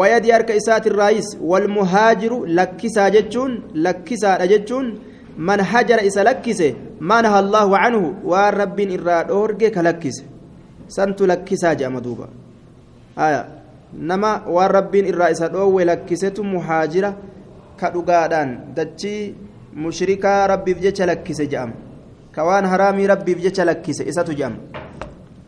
wayadii 0.00 0.30
harka 0.36 0.54
isaati 0.62 0.88
irraayis 0.92 1.28
walmuhaajiru 1.52 2.40
lakkisaa 2.58 3.10
jechuun 3.16 3.54
lakkisaadha 3.86 4.46
jechuun 4.52 4.90
manaha 5.40 7.38
allaahu 7.40 7.72
canhu 7.82 8.14
waan 8.24 8.54
rabbiin 8.62 8.90
irraa 8.96 9.24
dhoorge 9.24 9.70
ka 9.70 9.82
lakkise 9.82 10.24
santu 10.96 11.26
lakkisaa 11.26 11.74
jedhama 11.74 12.00
duuba 12.00 12.28
aya 13.16 13.46
nama 13.92 14.32
waan 14.56 14.70
rabbiin 14.78 15.06
irraa 15.12 15.30
isa 15.34 15.48
dhoowwe 15.48 15.84
lakkisetu 15.90 16.44
muhaajira 16.44 17.14
ka 17.80 17.90
dhugaadhaan 17.94 18.74
dachii 18.76 19.34
mushrikaa 19.84 20.46
rabbiif 20.52 20.78
jecha 20.84 21.06
lakkise 21.12 21.46
jedhama 21.46 21.72
ka 22.34 22.44
waan 22.44 22.68
haraamii 22.72 23.06
rabbiif 23.12 23.40
jecha 23.46 23.64
lakkise 23.64 24.04
isatu 24.04 24.34
jedhama 24.34 24.60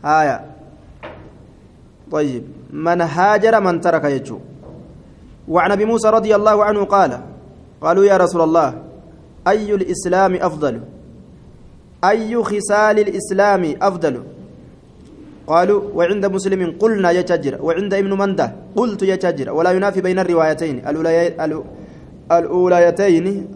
haya 0.01 0.37
طيب 2.13 2.43
من 2.69 3.01
هاجر 3.01 3.57
من 3.61 3.81
ترك 3.81 4.05
يجو 4.05 4.37
وعن 5.49 5.71
ابي 5.71 5.85
موسى 5.85 6.07
رضي 6.09 6.35
الله 6.35 6.57
عنه 6.63 6.81
قال 6.85 7.11
قالوا 7.81 8.05
يا 8.05 8.17
رسول 8.21 8.41
الله 8.41 8.69
أي 9.47 9.73
الإسلام 9.73 10.35
أفضل؟ 10.35 10.81
أي 12.03 12.43
خصال 12.43 12.99
الإسلام 12.99 13.75
أفضل؟ 13.81 14.23
قالوا 15.47 15.81
وعند 15.95 16.25
مسلم 16.25 16.75
قلنا 16.79 17.11
يتجر 17.11 17.61
وعند 17.61 17.93
ابن 17.93 18.17
مندة 18.17 18.55
قلت 18.75 19.03
يتجر 19.03 19.51
ولا 19.53 19.71
ينافي 19.71 20.01
بين 20.01 20.19
الروايتين 20.19 20.87
الأوليتين 22.31 23.47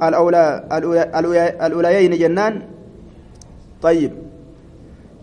الأوليين 1.61 2.11
جنان؟ 2.17 2.61
طيب 3.81 4.11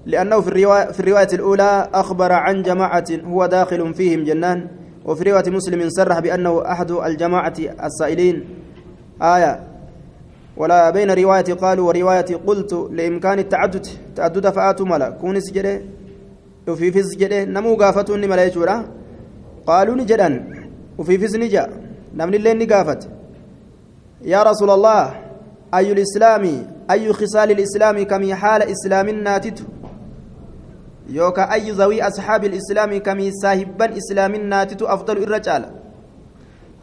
لأنه 0.06 0.40
في 0.40 0.49
الرواية, 0.49 0.92
في 0.92 1.00
الرواية 1.00 1.28
الأولى 1.33 1.88
أخبر 1.94 2.33
عن 2.33 2.62
جماعة 2.62 3.04
هو 3.25 3.47
داخل 3.47 3.94
فيهم 3.94 4.25
جنان 4.25 4.68
وفي 5.04 5.30
رواية 5.30 5.50
مسلم 5.50 5.88
صرح 5.88 6.18
بأنه 6.18 6.62
أحد 6.73 6.90
الجماعة 6.90 7.54
السائلين. 7.85 8.44
آية 9.23 9.61
ولا 10.56 10.90
بين 10.90 11.11
رواية 11.11 11.54
قالوا 11.54 11.88
ورواية 11.88 12.30
قلت 12.46 12.73
لإمكان 12.73 13.38
التعدد 13.38 13.87
تعدد 14.16 14.50
فآتوا 14.50 14.87
ملا. 14.87 15.11
كونس 15.11 15.52
جده 15.52 15.82
وفي 16.68 16.92
فز 16.92 17.16
جده 17.16 17.44
نمو 17.44 17.75
قافتوا 17.75 18.16
ملا 18.16 18.44
يجورا. 18.44 18.76
قالوا 19.66 19.94
نجدا 19.94 20.28
وفي 20.99 21.18
فز 21.18 21.37
نجا. 21.37 21.64
نمن 22.14 22.34
اللين 22.34 22.58
نقافت. 22.58 23.08
يا 24.23 24.42
رسول 24.42 24.70
الله 24.70 25.04
أي 25.75 25.92
الإسلام 25.92 26.44
أي 26.90 27.12
خصال 27.12 27.50
الإسلام 27.50 28.02
كم 28.02 28.34
حال 28.34 28.62
إسلام 28.62 29.08
ناتته 29.11 29.64
yookaan 31.08 31.50
ayyu 31.50 31.75
zawii 31.75 32.00
asxaabi 32.00 32.46
islaamii 32.46 33.00
kamii 33.00 33.32
saahibban 33.32 33.96
islaamin 33.96 34.46
naatitu 34.46 34.88
afdalu 34.88 35.23
irra 35.23 35.40
caala 35.40 35.68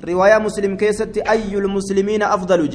riwaayaa 0.04 0.40
muslim 0.40 0.78
keessatti 0.78 1.22
ayyul 1.34 1.68
muslimiina 1.68 2.30
afdalu 2.36 2.68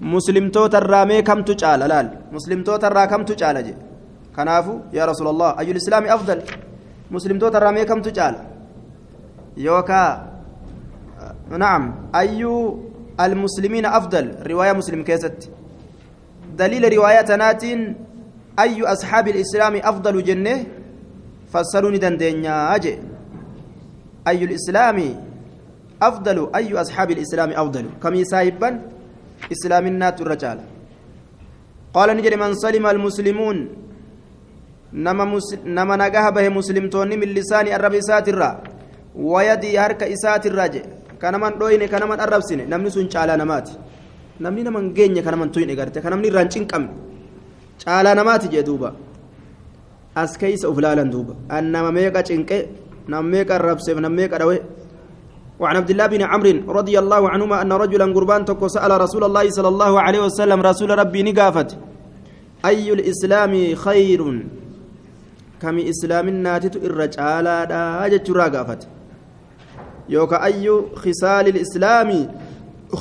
mee 0.00 1.22
kamtu 1.22 1.54
caala 1.56 1.88
laal 1.88 2.08
muslimtoota 2.32 2.86
irraa 2.90 3.06
kamtu 3.06 3.34
caala 3.36 3.62
je 3.62 3.74
kanaafu 4.36 4.80
yaa 4.92 5.06
rasuula 5.06 5.30
allah 5.30 5.50
ayyul 5.60 5.76
islaami 5.76 6.08
afdal 6.16 6.42
muslimtoota 7.10 7.58
irraa 7.58 7.72
mee 7.72 7.84
kamtu 7.84 8.10
caala 8.18 8.40
yookaan 9.56 10.18
na'am 11.62 11.84
ayyuu 12.12 12.60
almuslimiina 13.18 13.92
afdal 13.98 14.26
riwaayaa 14.50 14.80
muslim 14.80 15.04
keessatti 15.04 15.50
daliila 16.58 16.88
riwaayaa 16.88 17.24
tanaatiin 17.32 18.08
أي 18.58 18.82
أصحاب 18.82 19.28
الإسلام 19.28 19.74
أفضل 19.76 20.14
جنة 20.22 20.54
فسروني 21.52 21.98
دندنيا 21.98 22.74
أجي 22.74 22.98
أي 24.28 24.44
الإسلام 24.44 24.98
أفضل 26.02 26.38
أي 26.54 26.74
أصحاب 26.74 27.10
الإسلام 27.10 27.50
أفضل 27.50 27.84
كم 28.02 28.14
يسايبا 28.14 28.70
islaaminaatu 29.54 30.20
irra 30.24 30.36
caala 30.42 30.62
qaala 31.94 32.14
ni 32.14 32.22
jedhe 32.26 32.38
man 32.44 32.52
salima 32.64 32.88
almuslimuun 32.94 33.58
nama 35.78 35.94
nagaha 36.02 36.30
bahe 36.36 36.48
muslimtoonni 36.58 37.16
min 37.22 37.30
lisaanii 37.38 37.74
arraba 37.78 37.96
isaatirraa 38.02 38.54
wayadii 39.32 39.76
harka 39.82 40.04
isaatirraa 40.14 40.68
jedhe 40.74 40.88
kanaman 41.22 41.52
dhoyne 41.60 41.86
kanaman 41.94 42.20
arrabsine 42.24 42.64
namni 42.72 42.90
sun 42.96 43.08
caalaa 43.14 43.36
namaati 43.42 43.72
namni 44.44 44.62
naman 44.68 44.84
geenye 44.96 45.22
kanaman 45.26 45.50
tuyne 45.54 45.74
garte 45.80 45.98
kanamni 46.06 46.28
irraan 46.30 46.48
cinqamne 46.54 46.92
caalaa 47.84 48.14
namaati 48.20 48.48
jedhe 48.52 48.66
duuba 48.70 48.90
as 50.22 50.32
keeysa 50.40 50.66
uf 50.72 50.78
laalan 50.84 51.10
duuba 51.14 51.34
an 51.56 51.64
nama 51.74 51.90
meeqa 51.98 52.20
cinqe 52.28 52.58
nam 53.12 53.24
meeqa 53.32 53.52
arrabseef 53.58 53.98
nam 54.04 54.12
meeqa 54.18 54.38
dhawe 54.42 54.56
وعن 55.60 55.76
عبد 55.76 55.90
الله 55.90 56.06
بن 56.06 56.22
عمرو 56.22 56.72
رضي 56.72 56.98
الله 56.98 57.22
عنهما 57.30 57.62
أن 57.62 57.72
رجلا 57.72 58.04
قربان 58.14 58.44
تكو 58.44 58.68
سأل 58.68 59.00
رسول 59.00 59.24
الله 59.24 59.50
صلى 59.50 59.68
الله 59.68 60.00
عليه 60.00 60.20
وسلم 60.26 60.58
رسول 60.62 60.90
ربي 60.98 61.22
نقافت. 61.22 61.70
أي 62.64 62.92
الإسلام 62.92 63.74
خير؟ 63.74 64.20
كم 65.62 65.76
إسلام 65.78 66.26
ناتت 66.28 66.74
الرجال 66.76 67.46
أجت 68.04 68.30
راقافت 68.30 68.82
يوكا 70.08 70.44
أي 70.44 70.66
خصال 71.02 71.46
الإسلام 71.54 72.10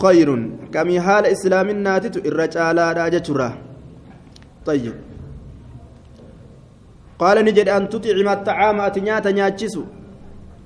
خير؟ 0.01 0.29
كم 0.73 0.87
حال 1.05 1.23
إسلام 1.25 1.67
ناتت 1.71 2.15
الرجال 2.25 2.77
أجت 2.79 3.27
طيب. 4.65 4.93
قال 7.19 7.37
نجد 7.45 7.67
أن 7.69 7.89
تطعم 7.89 8.27
الطعام 8.37 8.77
أتنيات 8.81 9.25
نياتشسو 9.27 9.83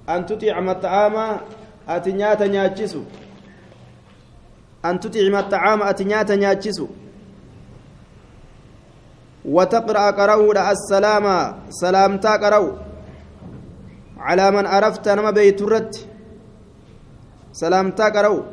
أن 0.09 0.25
تطعم 0.25 0.69
الطعام 0.69 1.15
أتنيات 1.89 2.41
نياتشسو 2.41 3.03
أن 4.85 4.99
تطعم 4.99 5.35
الطعام 5.35 5.79
أتنيات 5.83 6.31
نياتشسو 6.31 6.87
وتقرأ 9.45 10.11
قرأوا 10.11 10.71
السلام 10.71 11.25
سلامتا 11.69 12.33
قرأوا 12.43 12.71
على 14.17 14.51
من 14.51 14.65
عرفت 14.67 15.09
نما 15.09 15.31
بيترت 15.31 16.07
سلامتا 17.53 18.05
قرأوا 18.15 18.43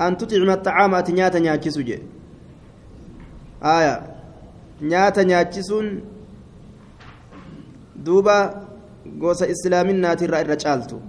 أن 0.00 0.16
تطعم 0.16 0.50
الطعام 0.50 0.94
أتنيات 0.94 1.36
نياتشسو 1.36 1.80
جي 1.80 1.98
aya 3.60 4.02
nyaata 4.80 5.24
nyaachisuun 5.24 6.00
duuba 7.94 8.64
gosa 9.04 9.46
islaaminaatirraa 9.46 10.40
irra 10.40 10.56
caaltu. 10.56 11.02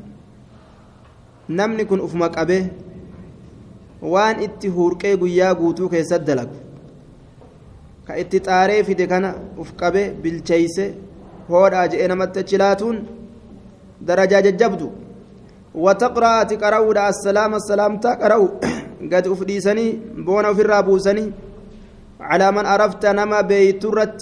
Namni 1.59 1.85
kun 1.89 2.03
ufuma 2.07 2.29
qabe 2.35 2.57
waan 4.13 4.41
itti 4.47 4.73
hurqee 4.75 5.15
guyyaa 5.21 5.53
guutuu 5.59 5.89
keessatti 5.93 6.27
dalagu 6.29 6.57
ka 8.07 8.17
itti 8.23 8.43
xaaree 8.47 8.81
fide 8.87 9.05
kana 9.11 9.29
uf 9.61 9.69
qabe 9.81 10.03
bilcheeyse 10.23 10.85
hoodhaa 11.49 11.85
je'ee 11.91 12.07
namatti 12.13 12.43
achi 12.43 12.61
laatuun 12.63 12.97
darajaa 14.07 14.41
jajjabdu 14.47 14.87
wataqra'ati 15.85 16.61
qara'uudha 16.63 17.07
assalaama 17.11 17.63
salaamtaa 17.69 18.19
qara'u 18.23 18.47
gadi 19.11 19.33
uf 19.35 19.41
dhiisanii 19.49 19.91
boona 20.25 20.53
ofirraa 20.53 20.83
buusanii 20.89 21.29
على 22.29 22.51
من 22.51 22.65
عرفت 22.65 23.05
نما 23.05 23.41
بيت 23.41 23.85
الرت 23.85 24.19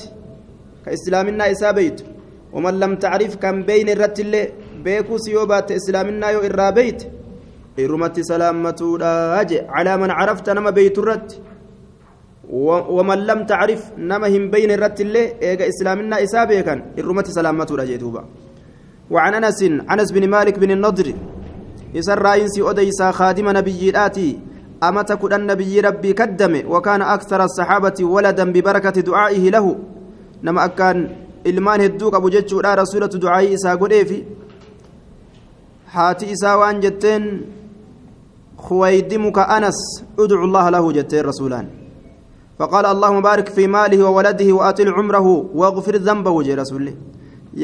كإسلامنا 0.85 1.51
إسا 1.51 1.71
بيت 1.71 2.01
ومن 2.53 2.79
لم 2.79 2.95
تعرف 2.95 3.35
كم 3.35 3.63
بين 3.63 3.89
الرت 3.89 4.19
اللي 4.19 4.43
بيكو 4.83 5.17
سيوبات 5.17 5.71
إسلامنا 5.71 6.29
يو 6.29 6.39
إرى 6.39 6.71
بيت 6.71 6.99
إرمت 7.79 8.19
سلامة 8.31 8.79
راجع 9.01 9.61
على 9.75 9.93
من 10.01 10.09
عرفت 10.11 10.49
نما 10.49 10.69
بيت 10.77 10.97
الرت 10.97 11.29
ومن 12.95 13.19
لم 13.29 13.39
تعرف 13.51 13.81
نما 13.97 14.27
هم 14.27 14.43
بين 14.53 14.71
الرت 14.71 15.01
اللي 15.01 15.23
إيجا 15.41 15.65
إسلامنا 15.71 16.23
إسا 16.23 16.43
بيكا 16.49 16.75
إرمت 16.99 17.27
سلامة 17.37 17.69
راجع 17.79 17.95
توبا 18.03 18.21
وعن 19.13 19.33
أنس 19.33 19.61
أنس 19.93 20.09
بن 20.15 20.23
مالك 20.29 20.59
بن 20.59 20.71
النضر 20.71 21.07
يسر 21.93 22.19
راينسي 22.21 22.61
أديسا 22.69 23.11
خادم 23.11 23.47
نبياتي 23.57 24.29
أمت 24.87 25.11
كن 25.21 25.33
النبي 25.33 25.79
ربي 25.79 26.13
كدم 26.13 26.53
وكان 26.71 27.01
أكثر 27.01 27.43
الصحابة 27.43 27.97
ولدا 28.01 28.45
ببركة 28.55 28.97
دعائه 29.09 29.49
له 29.49 29.65
نما 30.43 30.65
أكان 30.65 30.97
ilmaan 31.45 31.81
hedduu 31.81 32.11
qabu 32.11 32.29
jechuudha 32.29 32.75
rasuulatu 32.75 33.17
ducaayii 33.17 33.53
isaa 33.53 33.77
godheefi. 33.77 34.25
Haati 35.95 36.25
isaa 36.35 36.57
waan 36.61 36.81
jetteen 36.81 37.23
خويدمك 38.67 39.37
أنس 39.39 39.79
ادعو 40.19 40.43
الله 40.45 40.65
له 40.69 40.91
جتين 40.97 41.21
رسولان 41.31 41.65
فقال 42.59 42.85
اللهم 42.85 43.21
بارك 43.21 43.47
في 43.55 43.67
ماله 43.67 43.99
وولده 44.05 44.49
وأطل 44.57 44.89
عمره 44.97 45.27
واغفر 45.59 45.95
ذنبه 45.95 46.35
جي 46.43 46.53
رسول 46.53 46.93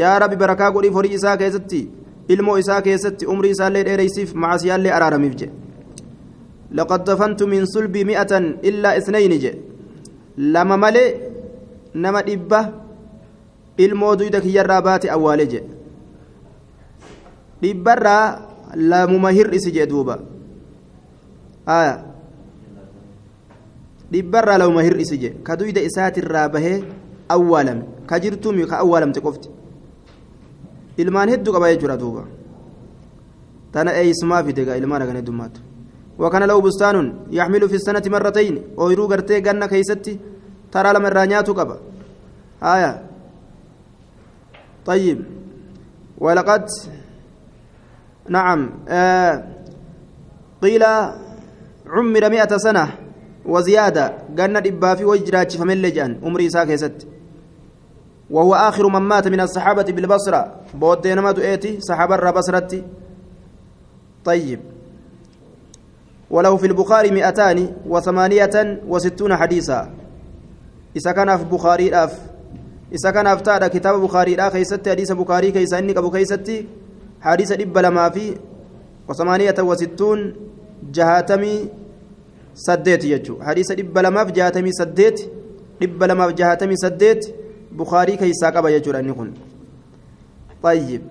يا 0.01 0.17
ربي 0.17 0.35
بركة 0.35 0.65
قولي 0.73 0.91
فري 0.91 1.15
إساء 1.15 1.35
كيستي 1.35 1.83
ilmoo 2.33 2.57
isaa 2.57 2.81
keessatti 2.81 3.27
umrii 3.33 3.51
isaallee 3.53 3.83
dheereysiif 3.87 4.33
macasiyaallee 4.33 4.93
araaramiif 4.97 5.35
jedhe 5.41 5.53
لقد 6.71 7.03
دفنت 7.03 7.43
من 7.43 7.65
صلبي 7.65 8.03
مئة 8.03 8.37
إلا 8.69 8.97
اثنين 8.97 9.33
جي 9.43 9.53
لما 10.37 10.75
ملي 10.75 11.05
نما 11.95 12.21
ilmoo 13.77 14.15
duyda 14.15 14.41
kiyyarraa 14.41 14.81
baate 14.81 15.11
awwaale 15.11 15.45
jedhe 15.51 15.69
dhibbarraa 17.65 18.25
lamuma 18.91 19.29
hir'isi 19.37 19.71
jedhe 19.75 19.89
duuba 19.93 20.15
aya 21.77 21.95
dhibbarraa 24.13 24.57
lamuma 24.61 24.85
hir'isi 24.87 25.17
jedhe 25.23 25.43
ka 25.43 25.57
duyda 25.59 25.81
isaatirraa 25.89 26.47
bahee 26.55 26.79
awwaalame 27.35 27.83
ka 28.09 28.19
jirtuumi 28.23 28.67
ka 28.71 28.81
awwaalamte 28.85 29.19
qofti 29.27 29.49
ilmaan 31.01 31.29
hedduu 31.33 31.53
qaba 31.55 31.71
jechuudha 31.73 31.97
duuba 32.03 32.23
tana 33.73 33.97
eeyisumaa 34.01 34.43
fide 34.47 34.61
gaa 34.67 34.77
ilmaan 34.81 35.01
hagan 35.05 35.21
heddummaatu 35.21 35.61
وكان 36.19 36.43
له 36.43 36.57
بستان 36.61 37.27
يحمل 37.31 37.69
في 37.69 37.75
السنة 37.75 38.03
مرتين 38.07 38.55
أويرو 38.79 39.05
غرتي 39.11 39.39
غنا 39.43 39.67
كيستي 39.67 40.19
ترى 40.71 40.89
لما 40.93 41.07
الرانيات 41.07 41.49
قبا 41.49 41.77
آية 42.63 42.91
طيب 44.85 45.19
ولقد 46.17 46.63
نعم. 48.29 48.71
آه 48.89 49.43
قيل 50.61 50.83
عمر 51.87 52.29
مئة 52.29 52.57
سنة 52.57 52.87
وزيادة. 53.45 54.13
قلنا 54.39 54.59
إبا 54.59 54.95
في 54.95 55.05
وجرات 55.05 55.51
فمن 55.55 55.81
لجان 55.81 56.19
عمري 56.23 56.49
ساكي 56.49 56.77
ست 56.77 57.07
وهو 58.29 58.55
آخر 58.55 58.87
من 58.87 59.01
مات 59.01 59.27
من 59.27 59.39
الصحابة 59.41 59.83
بالبصرة. 59.83 60.55
بودين 60.73 61.19
ما 61.19 61.31
تؤتي 61.31 61.79
صحابة 61.81 62.31
بصرتي 62.31 62.83
طيب. 64.25 64.59
وله 66.29 66.57
في 66.57 66.67
البخاري 66.67 67.11
مئتان 67.11 67.73
وثمانية 67.87 68.81
وستون 68.87 69.35
حديثا. 69.35 69.89
إذا 70.95 71.11
كان 71.11 71.37
في 71.37 71.43
بخاري 71.43 71.87
الأف 71.87 72.19
إذا 72.93 73.11
كان 73.11 73.27
أفتاد 73.27 73.69
كتاب 73.69 74.01
بخاري 74.01 74.33
الأخ 74.33 74.53
كيستي 74.53 74.91
حديث 74.91 75.11
بخاري 75.11 75.51
كيسا 75.51 75.79
إنك 75.79 75.97
أبو 75.97 76.11
كيستي 76.11 76.67
حديث 77.25 77.51
إبا 77.63 77.79
لما 77.85 78.05
في 78.15 78.25
وثمانية 79.09 79.57
وستون 79.69 80.19
جهاتمي 80.95 81.55
سديت 82.67 83.03
يجو 83.13 83.35
حديث 83.47 83.69
إبا 83.81 83.99
لما 84.05 84.21
في 84.25 84.31
جهاتمي 84.37 84.71
سديت 84.81 85.17
إبا 85.83 86.05
لما 86.09 86.27
في 86.27 86.33
جهاتمي 86.39 86.75
سديت 86.85 87.21
بخاري 87.77 88.13
كيسا 88.21 88.49
قبا 88.55 88.69
يجو 88.69 88.91
لأنكم 88.91 89.27
طيب 90.63 91.01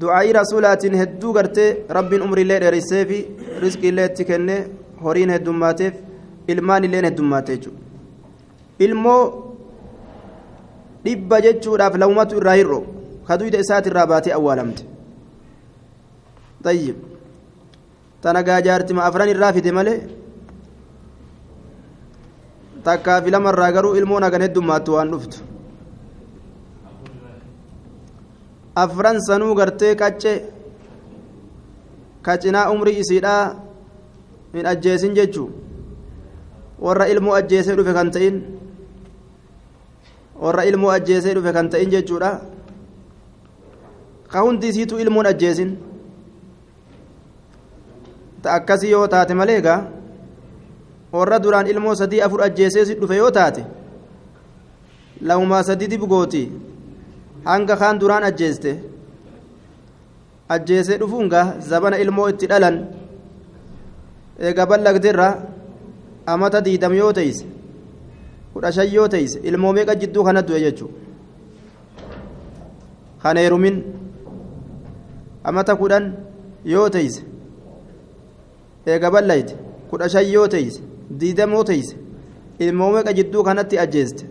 du'aa'ii 0.00 0.32
rasuulaatiin 0.32 0.94
hedduu 1.00 1.32
gartee 1.36 1.70
rabbiin 1.96 2.22
umriillee 2.26 2.60
dheeressee 2.62 3.02
fi 3.08 3.18
riskiillee 3.62 4.06
itti 4.10 4.24
kenne 4.30 4.56
horiin 5.04 5.32
heddummaateef 5.34 5.94
ilmaan 6.52 6.84
illeen 6.88 7.06
heddummaate 7.08 7.56
jechuudha 7.56 7.80
ilmoo 8.86 9.22
dhibba 11.04 11.40
jechuudhaaf 11.46 11.98
lamumatu 12.02 12.40
irraa 12.40 12.56
hir'o 12.60 12.80
kaduyda 13.30 13.58
isaatirraa 13.64 14.06
baatee 14.12 14.34
awwaalamte 14.38 14.82
tayyib 16.64 16.96
tana 18.22 18.42
gaajaartima 18.48 19.04
afran 19.08 19.32
irraa 19.34 19.52
fide 19.58 19.70
malee 19.78 19.98
takkaa 22.88 23.20
fi 23.24 23.30
lamarraa 23.36 23.72
garuu 23.76 23.94
ilmoon 24.00 24.24
hagan 24.26 24.42
heddummaattu 24.46 24.90
waan 24.96 25.10
dhuftu 25.14 25.38
afran 28.84 29.18
sanuu 29.28 29.54
gartee 29.60 29.94
qacce 30.02 30.32
kacinaa 32.28 32.70
umrii 32.74 32.98
isiidhaa 33.02 33.42
hin 34.54 34.66
ajjeesin 34.72 35.14
jechuu 35.18 35.48
warra 36.86 37.06
ilmoo 37.14 37.34
ajjeesee 37.40 37.76
dhufe 37.80 37.92
kan 37.98 38.10
ta'in 38.16 38.36
warra 40.44 40.64
ilmoo 40.70 40.90
ajjeesee 40.96 41.34
dhufe 41.38 41.52
kan 41.56 41.68
ta'in 41.74 41.90
jechuudha 41.94 42.30
ka 44.32 44.40
hundi 44.40 44.68
isiitu 44.68 44.98
ilmoon 44.98 45.26
ajjeesin. 45.26 45.70
Ta 48.42 48.52
akkasii 48.52 48.90
yoo 48.90 49.06
taate 49.08 49.34
malee 49.34 49.56
egaa 49.62 49.80
warra 51.12 51.38
duraan 51.42 51.66
ilmoo 51.66 51.94
sadii 51.94 52.20
afur 52.26 52.42
ajjeesee 52.42 52.84
si 52.86 52.94
dhufe 53.00 53.16
yoo 53.16 53.30
taate 53.30 53.64
lahumaa 55.22 55.62
sadii 55.62 55.88
dibgooti 55.92 56.42
hanga 57.44 57.76
kaan 57.76 57.98
duraan 58.00 58.24
ajjeeste. 58.24 58.72
Ajjeesee 60.48 60.98
dhufuun 60.98 61.28
gaa 61.28 61.46
zabana 61.68 61.96
ilmoo 61.98 62.28
itti 62.28 62.46
dhalan 62.50 62.76
eega 64.38 64.66
ballagdirra 64.66 65.28
amata 66.26 66.60
diidam 66.64 66.94
yoo 66.94 67.12
teeyse 67.12 67.44
kudha 68.54 68.72
shan 68.72 68.88
yoo 68.94 69.08
teeyse 69.08 69.38
ilmoo 69.50 69.72
meeqa 69.72 69.94
jidduu 70.00 70.24
kana 70.24 70.42
du'e 70.42 70.60
jechuu 70.64 70.90
kan 73.22 73.36
heerumin 73.36 73.76
amata 75.44 75.76
kudhan 75.76 76.12
yoo 76.64 76.88
teeyse. 76.88 77.22
Eega 78.86 79.10
ballayte 79.10 79.54
kudha 79.90 80.08
shan 80.08 80.24
yoo 80.32 80.48
teeyse 80.48 80.80
diidam 81.20 81.52
yoo 81.52 81.64
teeyse 81.64 81.96
ilmoo 82.58 82.90
meeqa 82.92 83.12
jidduu 83.12 83.42
kanatti 83.44 83.78
ajjeeste? 83.78 84.24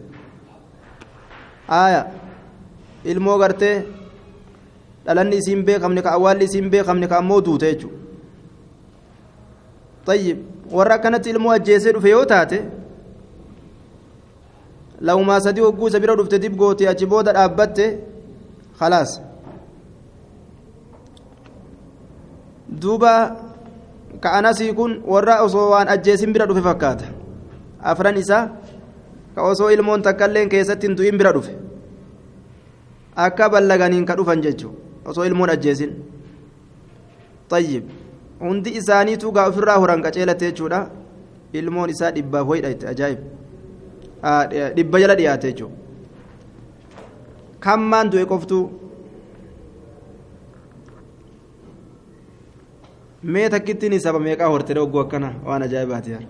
Aayaa 1.70 2.06
ilmoo 3.06 3.38
gartee 3.38 3.76
dhalanni 5.06 5.38
isiin 5.38 5.64
beekamne 5.66 6.02
ka 6.02 6.12
awwaalli 6.18 6.46
isiin 6.46 6.70
beekamne 6.70 7.08
ka 7.08 7.18
ammoo 7.18 7.42
duute 7.42 7.72
jechuudha. 7.72 7.98
Tayyib 10.06 10.38
warra 10.72 10.96
akkanatti 10.96 11.30
ilmoo 11.30 11.52
ajjeesee 11.52 11.92
dhufe 11.94 12.10
yoo 12.10 12.26
taate 12.26 12.60
laumaa 15.02 15.40
sadii 15.42 15.62
hogguu 15.62 15.88
isa 15.88 16.00
bira 16.00 16.16
dhufte 16.16 16.40
dib 16.40 16.56
goote 16.58 16.88
achi 16.90 17.06
booda 17.06 17.34
dhaabbatte 17.34 17.86
khalaas 18.80 19.22
duuba 22.70 23.36
ka 24.22 24.34
anasii 24.38 24.74
kun 24.74 25.02
warra 25.06 25.42
osoo 25.44 25.70
waan 25.72 25.88
ajjeesin 25.88 26.34
bira 26.34 26.46
dhufe 26.46 26.62
fakkaata. 26.62 27.06
Afran 27.82 28.18
isaa 28.18 28.50
ka 29.36 29.42
osoo 29.44 29.70
ilmoon 29.72 30.02
takkailleen 30.02 30.50
keessatti 30.50 30.88
hin 30.88 30.96
du'in 30.98 31.18
bira 31.18 31.32
dhufe. 31.34 31.56
Akka 33.16 33.50
ballaganiin 33.50 34.06
ka 34.06 34.16
dhufan 34.16 34.42
jechuun 34.42 34.76
osoo 35.06 35.26
ilmoon 35.26 35.50
ajjeesin. 35.50 35.96
Tayyib. 37.50 37.84
Hundi 38.40 38.70
isaaniitu 38.80 39.32
gaa 39.32 39.48
ofirraa 39.50 39.78
horan 39.80 40.02
qaceelate 40.02 40.46
jechuudha. 40.52 40.88
Ilmoon 41.54 41.90
isaa 41.90 42.12
dhibbaaf 42.12 42.48
hoydha 42.48 42.70
ajaa'ib. 42.94 43.20
Dhibba 44.76 45.00
jala 45.00 45.16
dhiyaate 45.16 45.52
jechuudha 45.52 45.76
kammaan 47.60 48.10
du'e 48.12 48.26
qoftuu 48.26 48.64
mee 53.24 53.50
takkittiin 53.50 54.00
saba 54.02 54.20
meeqaa 54.20 54.50
horte 54.50 54.80
ogguu 54.80 55.02
akkana 55.02 55.30
waan 55.46 55.64
ajaa'ibaati 55.68 56.12
yaar 56.12 56.26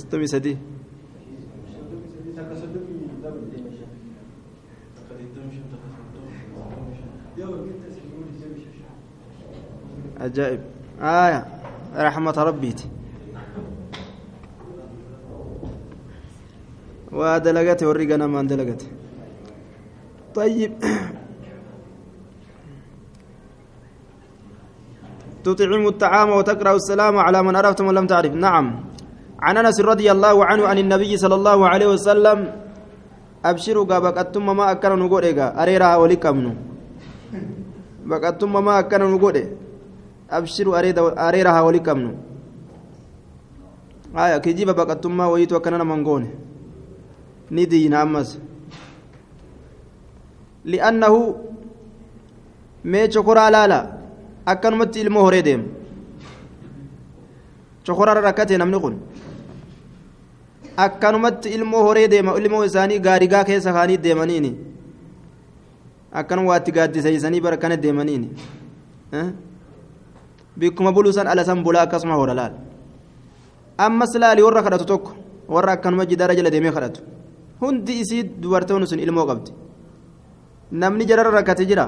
sittomii 0.00 0.28
sadii 0.34 0.56
عجائب 10.20 10.60
آية 11.00 11.46
رحمة 11.96 12.36
ربيتي 12.48 12.88
ودلقته 17.12 17.88
ورقنا 17.88 18.26
ما 18.26 18.42
دلقته 18.42 18.86
طيب 20.34 20.72
تطعم 25.46 25.84
الطعام 25.92 26.28
وتقرأ 26.38 26.74
السلام 26.82 27.14
على 27.26 27.38
من 27.46 27.54
عرفتم 27.58 27.84
ولم 27.86 28.06
تعرف. 28.12 28.32
نعم. 28.46 28.66
عن 29.46 29.54
أنس 29.62 29.78
رضي 29.92 30.08
الله 30.14 30.36
عنه 30.48 30.62
عن 30.70 30.78
النبي 30.84 31.12
صلى 31.22 31.34
الله 31.40 31.58
عليه 31.68 31.88
وسلم 31.94 32.38
أبشروا 33.44 33.84
بقتم 33.84 34.46
ما 34.58 34.64
أكرن 34.74 34.98
نقول 34.98 35.24
أريرها 35.62 35.96
ولكمنوا 36.02 36.56
بقتم 38.10 38.52
ما 38.64 38.74
أكرن 38.82 39.10
نقول 39.14 39.36
areera 40.30 41.52
haa 41.52 41.62
wali 41.62 41.80
qabnu 41.80 42.18
haya 44.14 44.40
kijiba 44.40 44.74
baqattummaa 44.74 45.28
wayiitu 45.28 45.56
akkana 45.56 45.78
naman 45.78 46.02
goone 46.02 46.30
ni 47.50 47.66
diina 47.66 48.00
ammas 48.00 48.38
li'annahu 50.64 51.36
mee 52.84 53.08
chokoraa 53.08 53.50
laala 53.50 53.78
akkanumatti 54.52 55.00
ilmoo 55.04 55.22
horee 55.26 55.42
deema 55.48 55.64
chokoraarra 57.86 58.20
rakkate 58.28 58.58
namni 58.58 58.78
kun 58.84 58.94
akkanumatti 60.84 61.48
ilmoo 61.56 61.82
horee 61.86 62.08
deema 62.12 62.36
ilmoo 62.40 62.64
isaanii 62.68 62.98
gaarigaa 63.06 63.44
keessa 63.50 63.72
kaanii 63.76 63.98
deemaniini 64.06 64.50
akkanuma 66.20 66.50
waatti 66.52 66.72
gaaddiseysanii 66.76 67.40
bara 67.46 67.56
kana 67.56 67.76
deemaniini 67.76 68.28
bikkuma 70.58 70.92
buluusan 70.92 71.26
ala 71.32 71.44
san 71.44 71.62
bulaa 71.64 71.82
akkasuma 71.86 72.14
hora 72.20 72.34
laal 72.40 72.52
ammas 73.86 74.14
laali 74.22 74.42
warra 74.46 74.62
kadhatu 74.66 74.84
tokko 74.92 75.10
warra 75.54 75.72
akkanuma 75.76 76.06
jidaara 76.10 76.34
jala 76.38 76.50
deemee 76.54 76.72
kadhatu 76.76 77.00
hundi 77.60 77.92
isii 78.02 78.22
dubartoonni 78.42 78.86
sun 78.90 78.98
ilmoo 79.06 79.26
qabdi 79.30 79.50
namni 80.82 81.04
jararra 81.10 81.30
rakkate 81.38 81.64
jira 81.70 81.84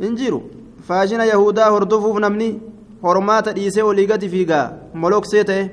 hin 0.00 0.16
jiru. 0.16 0.42
Faashina 0.88 1.24
yahudaa 1.24 1.70
hordofuuf 1.70 2.18
namni 2.18 2.60
hormaata 3.02 3.52
dhiisee 3.52 3.82
olii 3.82 4.06
gati 4.06 4.28
fiigaa 4.28 4.70
moloksee 4.94 5.44
ta'e. 5.44 5.70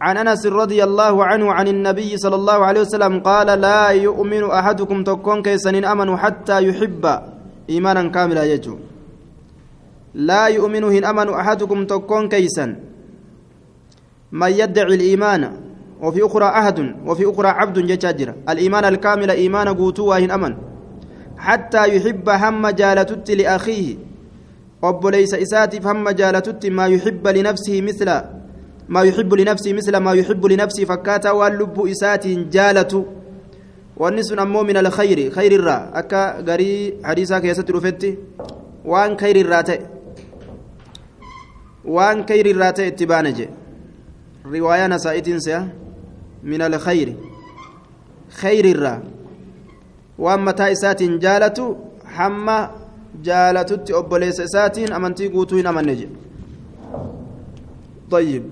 عن 0.00 0.16
انس 0.16 0.46
رضي 0.46 0.84
الله 0.84 1.24
عنه 1.24 1.52
عن 1.52 1.68
النبي 1.68 2.16
صلى 2.16 2.36
الله 2.36 2.58
عليه 2.64 2.80
وسلم 2.80 3.20
قال 3.20 3.48
لا 3.60 3.88
يؤمن 3.88 4.44
احدكم 4.44 5.04
تكون 5.04 5.42
كيسن 5.42 5.84
امن 5.84 6.16
حتى 6.16 6.68
يحب 6.68 7.04
ايمانا 7.70 8.08
كاملا 8.08 8.44
يجو 8.44 8.76
لا 10.14 10.46
يؤمن 10.46 10.84
هن 10.84 11.04
امن 11.04 11.28
احدكم 11.28 11.86
تكون 11.86 12.28
كيسا 12.28 12.76
من 14.32 14.50
يدعي 14.52 14.94
الايمان 14.94 15.42
وفي 16.02 16.26
أخرى 16.26 16.44
عهد 16.44 16.78
وفي 17.06 17.30
أخرى 17.30 17.48
عبد 17.48 17.76
جاجر 17.86 18.34
الايمان 18.48 18.84
الكامل 18.84 19.30
ايمان 19.30 19.68
قوتوا 19.68 20.18
هن 20.18 20.30
امن 20.30 20.52
حتى 21.38 21.96
يحب 21.96 22.28
هم 22.28 22.68
جالتت 22.68 23.30
لاخيه 23.30 23.96
obbo 24.82 25.10
leysa 25.10 25.38
isaatiif 25.40 25.84
hamma 25.84 26.12
jaalatutti 26.12 26.70
maa 26.70 26.86
yuxibba 26.86 27.32
linafsihi 27.32 27.82
misla 27.82 28.16
maa 28.88 29.04
yuxibbu 29.08 29.36
linafsihi 29.36 29.74
misla 29.74 30.00
maa 30.00 30.14
yuxibbu 30.14 30.48
linafsihi 30.48 30.86
fakkaataa 30.86 31.34
waan 31.34 31.56
lubbuu 31.56 31.86
isaatiin 31.88 32.50
jaalatu 32.50 33.06
wanni 33.98 34.24
sun 34.24 34.38
ammoo 34.38 34.64
min 34.64 34.76
alkhayri 34.76 35.30
khayrirraa 35.36 35.80
akka 36.00 36.42
garii 36.48 36.94
hadiisaa 37.02 37.40
keessatti 37.40 37.72
dhufetti 37.72 38.18
waan 38.84 39.16
khayrirraa 39.16 39.62
ta'e 39.62 39.80
waan 41.96 42.24
khayrirraa 42.28 42.72
ta'e 42.72 42.88
itti 42.92 43.06
baana 43.06 43.32
je 43.38 43.48
riwaayaa 44.52 44.88
nasaa'itiin 44.94 45.40
se'a 45.40 45.62
min 46.42 46.62
alkhayri 46.68 47.16
khayrirraa 48.40 48.98
waan 50.23 50.41
mataa 50.47 50.69
isaatiin 50.75 51.13
jaalatu 51.25 51.65
hamma 52.17 52.57
jaalatutti 53.27 53.91
obboleessa 53.99 54.43
isaatiin 54.49 54.91
amantii 54.97 55.29
guutuu 55.35 55.57
hin 55.61 55.67
amanne 55.73 55.95
jedhe 56.01 56.15
طيب 58.11 58.43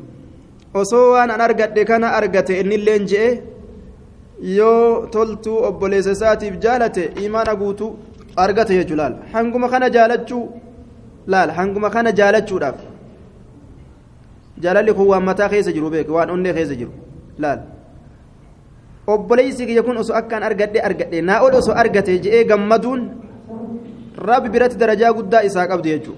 osoo 0.81 1.05
waan 1.13 1.29
an 1.35 1.41
argadhe 1.47 1.81
kana 1.89 2.07
argate 2.19 2.53
innilleen 2.61 3.03
je'e 3.11 3.29
yoo 4.57 5.07
toltuu 5.13 5.57
obboleessa 5.69 6.11
isaatiif 6.17 6.53
jaalate 6.65 7.03
imaana 7.25 7.53
guutuu 7.61 7.89
argate 8.43 8.73
jechuu 8.79 8.97
laal 9.01 9.13
hanguma 9.33 9.67
kana 9.73 9.87
jaalachuu 9.95 10.43
laal 11.33 11.49
hanguma 11.57 11.89
kana 11.95 12.11
jaalachuudhaaf 12.19 12.77
jaalalli 14.63 14.93
kun 14.97 15.07
waan 15.11 15.23
mataa 15.29 15.49
keessa 15.53 15.71
jiru 15.77 15.89
beek 15.95 16.07
waan 16.15 16.29
onnee 16.35 16.53
keessa 16.57 16.75
jiru 16.81 16.91
laal 17.43 17.59
Obboleessi 19.06 19.66
kiyya 19.66 19.82
kun 19.82 19.96
osoo 19.96 20.16
akkaan 20.16 20.42
argadhe 20.42 20.80
argadhe 20.80 21.20
naa 21.22 21.42
ol 21.44 21.54
osoo 21.60 21.74
argate 21.74 22.18
je'ee 22.24 22.44
gammaduun 22.44 23.24
رب 24.18 24.44
برت 24.52 24.74
درجة 24.78 25.10
قد 25.10 25.34
إساق 25.34 25.72
أبدي 25.72 25.90
يجو 25.90 26.14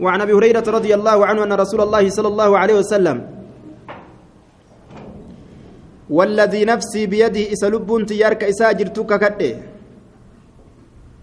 وعن 0.00 0.20
أبي 0.20 0.32
هريرة 0.32 0.64
رضي 0.66 0.94
الله 0.94 1.26
عنه 1.26 1.44
أن 1.44 1.52
رسول 1.52 1.80
الله 1.80 2.08
صلى 2.08 2.28
الله 2.28 2.50
عليه 2.58 2.76
وسلم 2.80 3.18
والذي 6.10 6.64
نفسي 6.64 7.06
بيده 7.06 7.52
إسلب 7.52 7.88
تيارك 8.06 8.44
إساجرتك 8.44 9.12
كده 9.20 9.50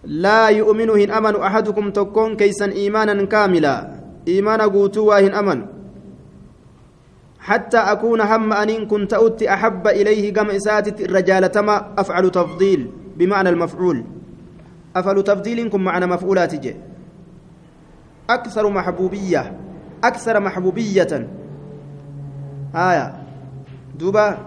لا 0.04 0.48
يؤمن 0.50 0.90
هن 0.90 1.12
أمن 1.12 1.36
أحدكم 1.36 1.86
تكون 1.92 2.36
كيسا 2.38 2.72
إيمانا 2.72 3.26
كاملا 3.26 3.76
إيمانا 4.28 4.66
قوتوا 4.66 5.20
هن 5.20 5.34
أمن 5.34 5.60
حتى 7.40 7.78
أكون 7.78 8.22
هم 8.22 8.54
أن 8.54 8.88
كنت 8.88 9.14
أتي 9.14 9.54
أحب 9.54 9.88
إليه 9.88 10.34
كما 10.34 10.56
إساتت 10.56 11.02
الرجال 11.02 11.52
تما 11.52 11.94
أفعل 11.98 12.30
تفضيل 12.32 12.92
بمعنى 13.18 13.50
المفعول. 13.50 14.04
أفعل 14.96 15.24
تفضيلكم 15.24 15.82
معنى 15.84 16.06
مفعولات 16.06 16.56
جي. 16.56 16.76
أكثر 18.30 18.70
محبوبية 18.70 19.58
أكثر 20.04 20.40
محبوبية. 20.40 21.28
آية. 22.76 23.24
دوبا 24.00 24.38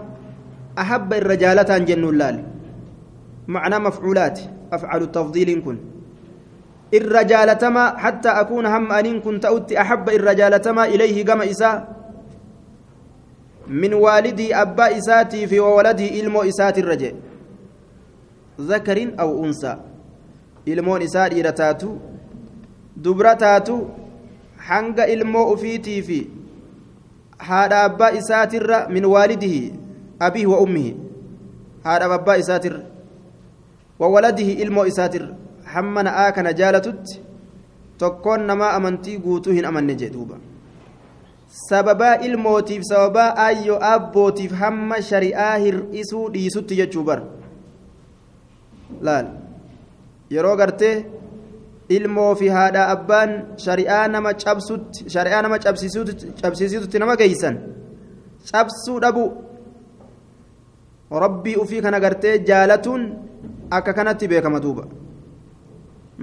أحب 0.79 1.13
الرجالة 1.13 1.77
جن 1.77 2.03
اللال 2.09 2.43
معنى 3.47 3.79
مفعولات 3.79 4.39
أفعل 4.73 5.11
تفضيلكم 5.11 5.77
الرجالة 6.93 7.69
ما 7.69 7.97
حتى 7.97 8.29
أكون 8.29 8.65
هم 8.65 8.91
أن 8.91 9.19
كنت 9.21 9.45
أوتي 9.45 9.81
أحب 9.81 10.09
الرجالة 10.09 10.71
ما 10.71 10.85
إليه 10.85 11.25
كما 11.25 11.49
إساء 11.51 12.02
من 13.67 13.93
والدي 13.93 14.55
أبا 14.55 14.97
إساتي 14.97 15.47
في 15.47 15.59
وولدي 15.59 16.19
إلمو 16.19 16.41
إسات 16.41 16.77
الرجال 16.77 17.15
ذكر 18.61 19.13
أو 19.19 19.45
أنثى 19.45 19.77
ilmoon 20.65 21.01
isaa 21.01 21.29
dhiira 21.29 21.51
taatu 21.51 21.99
dubra 22.95 23.35
taatu 23.35 23.89
hanga 24.67 25.07
ilmoo 25.07 25.51
ufiitii 25.53 26.01
fi 26.01 26.19
haadha 27.37 27.83
abbaa 27.83 28.11
isaatirra 28.19 28.87
min 28.89 29.05
waalidihi 29.05 29.73
abihi 30.19 30.45
wa 30.45 30.59
ummihi 30.59 30.95
haadha 31.83 32.13
abbaa 32.15 32.37
isaatirra 32.37 32.79
wa 33.99 34.09
waladihi 34.09 34.51
ilmoo 34.51 34.85
isaatirra 34.85 35.35
hamma 35.73 36.03
na'aa 36.03 36.31
kana 36.31 36.53
jaalatutti 36.53 37.21
tokkoon 37.97 38.45
namaa 38.45 38.79
sababaa 41.69 42.15
ilmootiif 42.27 42.83
sababaa 42.91 43.35
ayyoo 43.47 43.79
abbootiif 43.93 44.51
hamma 44.61 44.97
shari'aa 45.09 45.55
hir'isuu 45.63 46.25
dhiisutti 46.33 46.75
jechuu 46.79 47.03
bar 47.09 47.19
laal. 49.01 49.27
Yeroo 50.35 50.55
gartee 50.61 50.95
ilmoo 51.97 52.31
fi 52.35 52.47
haadha 52.57 52.87
abbaan 52.95 53.31
shari'aa 53.65 54.07
nama 54.07 54.33
cabsutti 54.43 55.09
shari'aa 55.15 55.41
nama 55.45 55.59
cabsiisutti 56.43 56.99
nama 56.99 57.15
geeysan. 57.21 57.55
Cabsuu 58.51 58.99
dhabu. 59.03 59.25
Rabbii 61.23 61.55
ufii 61.63 61.81
kana 61.81 61.99
gartee 61.99 62.39
jaalatuun 62.49 63.01
akka 63.77 63.93
kanatti 63.93 64.27
beekama 64.27 64.59
duuba 64.63 64.83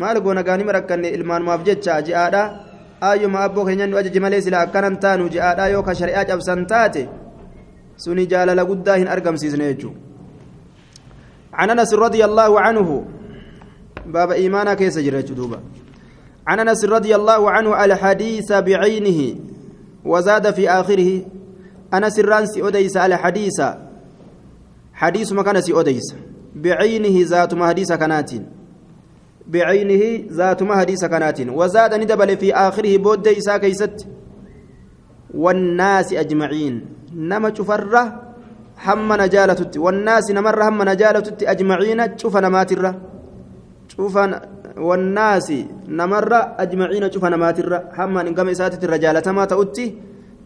maal 0.00 0.18
goona 0.24 0.42
gaanima 0.48 0.72
rakkanne 0.76 1.08
ilmaanumaaf 1.16 1.62
jecha 1.68 2.00
ji'aadha 2.08 2.42
aayyuma 3.02 3.40
abboo 3.40 3.64
keenyan 3.64 3.90
nu 3.90 3.96
ajaji 3.96 4.20
malee 4.20 4.40
sila 4.40 4.60
akkanan 4.60 5.00
taanu 5.00 5.28
ji'aadha 5.28 5.68
yoo 5.68 5.82
ka 5.82 5.94
shari'aa 5.94 6.24
cabsan 6.24 6.66
taate 6.66 7.08
suni 7.96 8.26
jaalala 8.26 8.64
guddaa 8.64 8.96
hin 9.02 9.08
argamsiisne 9.08 9.74
jechuu 9.74 9.96
عن 11.52 11.70
انس 11.70 11.94
رضي 11.94 12.24
الله 12.24 12.60
عنه 12.60 13.04
باب 14.06 14.30
ايمانا 14.30 14.74
كيس 14.74 14.98
جريت 14.98 15.32
دوبا 15.32 15.60
عن 16.46 16.60
انس 16.60 16.84
رضي 16.84 17.14
الله 17.16 17.50
عنه 17.50 17.84
الحديث 17.84 18.52
بعينه 18.52 19.20
وزاد 20.04 20.54
في 20.54 20.70
اخره 20.70 21.22
انس 21.94 22.18
الرانسي 22.18 22.62
اوديس 22.62 22.96
الحديث 22.96 23.62
حديث 24.94 25.32
مكان 25.32 25.60
سي 25.60 25.72
اوديس 25.72 26.14
بعينه 26.54 27.26
ذات 27.26 27.54
حديث 27.54 27.92
كنات 27.92 28.30
بعينه 29.46 30.32
ذات 30.32 30.62
حديث 30.62 31.04
كنات 31.04 31.40
وزاد 31.40 31.94
ندبل 31.94 32.36
في 32.36 32.54
آخره 32.54 32.96
بود 32.96 33.28
إسا 33.28 33.56
كيست. 33.56 34.06
والناس 35.34 36.12
أجمعين. 36.12 36.86
نما 37.14 37.54
شفره 37.54 38.22
هم 38.86 39.12
نجالتت. 39.12 39.78
والناس 39.78 40.30
نمر 40.30 40.68
هم 40.68 40.82
نجالتت 40.82 41.42
أجمعين. 41.42 42.18
شوف 42.18 42.36
نماتره 42.36 42.94
شوف 43.88 44.18
والناس 44.78 45.52
نمر 45.88 46.32
أجمعين. 46.58 47.12
شوف 47.12 47.24
نماتره 47.24 47.84
هم 47.98 48.18
إن 48.18 48.34
كما 48.34 48.50
إساتت 48.50 48.84
الرجال 48.84 49.30
ما 49.30 49.44
تؤتي 49.44 49.94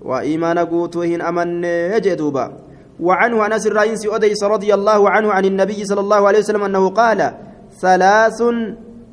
وإيمان 0.04 0.58
قوتوهن 0.58 1.20
أمن 1.20 1.64
يجدوبا 1.64 2.52
وعنه 3.00 3.46
أنس 3.46 3.66
الرئيس 3.66 4.06
أوديس 4.06 4.44
رضي 4.44 4.74
الله 4.74 5.10
عنه 5.10 5.32
عن 5.32 5.44
النبي 5.44 5.84
صلى 5.84 6.00
الله 6.00 6.28
عليه 6.28 6.38
وسلم 6.38 6.62
أنه 6.62 6.88
قال 6.88 7.34
ثلاث 7.80 8.42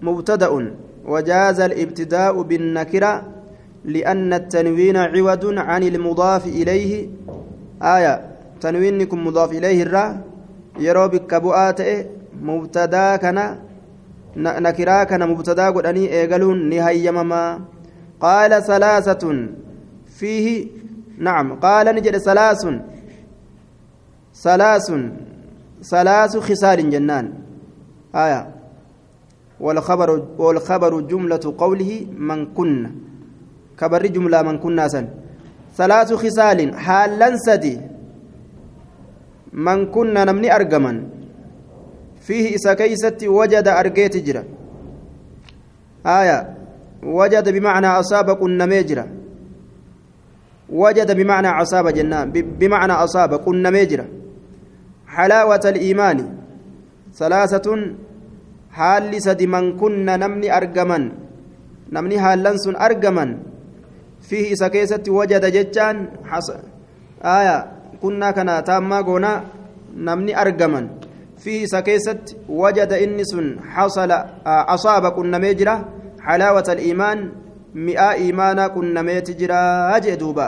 مبتدا 0.01 0.75
وجاز 1.05 1.59
الابتداء 1.59 2.41
بالنكرة 2.41 3.23
لأن 3.85 4.33
التنوين 4.33 4.97
عوض 4.97 5.45
عن 5.57 5.83
المضاف 5.83 6.47
إليه. 6.47 7.09
آية 7.81 8.21
تنوينكم 8.61 9.27
مضاف 9.27 9.51
إليه 9.51 9.83
الرا 9.83 10.21
يرو 10.79 11.07
بك 11.07 11.35
بؤات 11.35 11.81
مبتدا 12.41 13.15
كان 13.15 13.57
نكرا 14.37 15.03
كان 15.03 15.29
مبتدا 15.29 15.69
قدني 15.69 16.13
إيقلون 16.13 16.69
نهاية 16.69 17.11
مما 17.11 17.59
قال 18.21 18.63
ثلاثة 18.63 19.47
فيه 20.17 20.67
نعم 21.17 21.59
قال 21.59 21.95
نجد 21.95 22.17
ثلاث 22.17 22.67
ثلاث 24.43 24.87
ثلاث 25.83 26.37
خسار 26.37 26.81
جنان. 26.81 27.40
آية. 28.15 28.47
والخبر 29.59 30.09
والخبر 30.37 30.99
جملة 31.01 31.55
قوله 31.57 32.05
من 32.17 32.45
كن. 32.53 32.91
كبر 33.79 34.05
جملة 34.05 34.41
من 34.41 34.57
كنا 34.57 34.87
سن 34.87 35.07
ثلاث 35.77 36.13
خصال. 36.13 36.75
حالا 36.75 37.37
سدي. 37.37 37.81
من 39.53 39.85
كنا 39.91 40.25
نمني 40.25 40.55
أرجمن 40.55 41.07
فيه 42.21 42.55
إسا 42.55 42.73
كيست 42.73 43.23
وجد 43.23 43.67
أرجيت 43.67 44.17
جرا. 44.17 44.43
آية. 46.05 46.57
وجد 47.03 47.49
بمعنى 47.49 47.87
أصاب 47.87 48.31
كنا 48.31 48.65
ميجرا 48.65 49.07
وجد 50.69 51.15
بمعنى 51.15 51.47
أصاب 51.47 51.87
جنان. 51.87 52.31
بمعنى 52.31 52.93
أصاب 52.93 53.35
كنا 53.35 53.69
ميجرا 53.69 54.05
حلاوة 55.07 55.61
الإيمان. 55.65 56.40
ثلاثة 57.19 57.67
حال 58.71 59.11
سد 59.21 59.41
من 59.43 59.65
كنا 59.81 60.17
نمني 60.17 60.47
أرجمن 60.57 61.03
نمني 61.93 62.17
حالا 62.23 62.57
سن 62.63 62.75
أرجمن 62.75 63.29
فيه 64.27 64.53
إسا 64.53 64.67
كيست 64.67 65.09
وجد 65.09 65.45
جتان 65.55 65.95
حس 66.29 66.47
آية 67.37 67.57
كنا 68.01 68.31
كنا 68.31 68.59
تاما 68.67 69.01
قونا 69.07 69.43
نمني 70.07 70.41
أرجمن 70.41 70.85
فيه 71.43 71.63
إسا 71.63 71.79
كيست 71.79 72.37
وجد 72.49 72.91
إنس 72.93 73.31
حصل 73.75 74.11
أصاب 74.75 75.03
كنا 75.17 75.37
ميجرا 75.37 75.75
حلاوة 76.27 76.67
الإيمان 76.75 77.19
مئة 77.75 78.11
إيمانا 78.11 78.67
كنا 78.67 79.01
ميتجرا 79.01 79.61
أجدوبا 79.97 80.47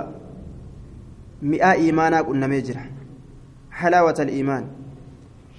مئة 1.41 1.71
إيمانا 1.71 2.21
كنا 2.21 2.47
ميجرا 2.47 2.83
حلاوة 3.71 4.15
الإيمان 4.19 4.63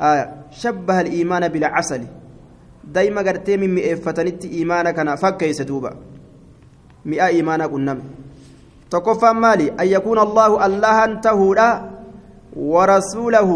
آية 0.02 0.43
شبه 0.60 1.00
الإيمان 1.00 1.48
بالعسل 1.48 2.02
دايما 2.94 3.20
قرتي 3.26 3.56
من 3.56 3.74
مئفتنت 3.74 4.44
إيمانا 4.44 4.90
كان 4.90 5.16
فكيس 5.16 5.62
دوبا 5.62 5.90
مئة 7.04 7.26
إيمانا 7.26 7.66
كنا 7.66 7.98
تكفى 8.90 9.30
مالي. 9.32 9.66
أن 9.80 9.86
يكون 9.86 10.18
الله 10.18 10.66
الله 10.66 10.98
تهودا 11.20 11.70
ورسوله. 12.56 13.50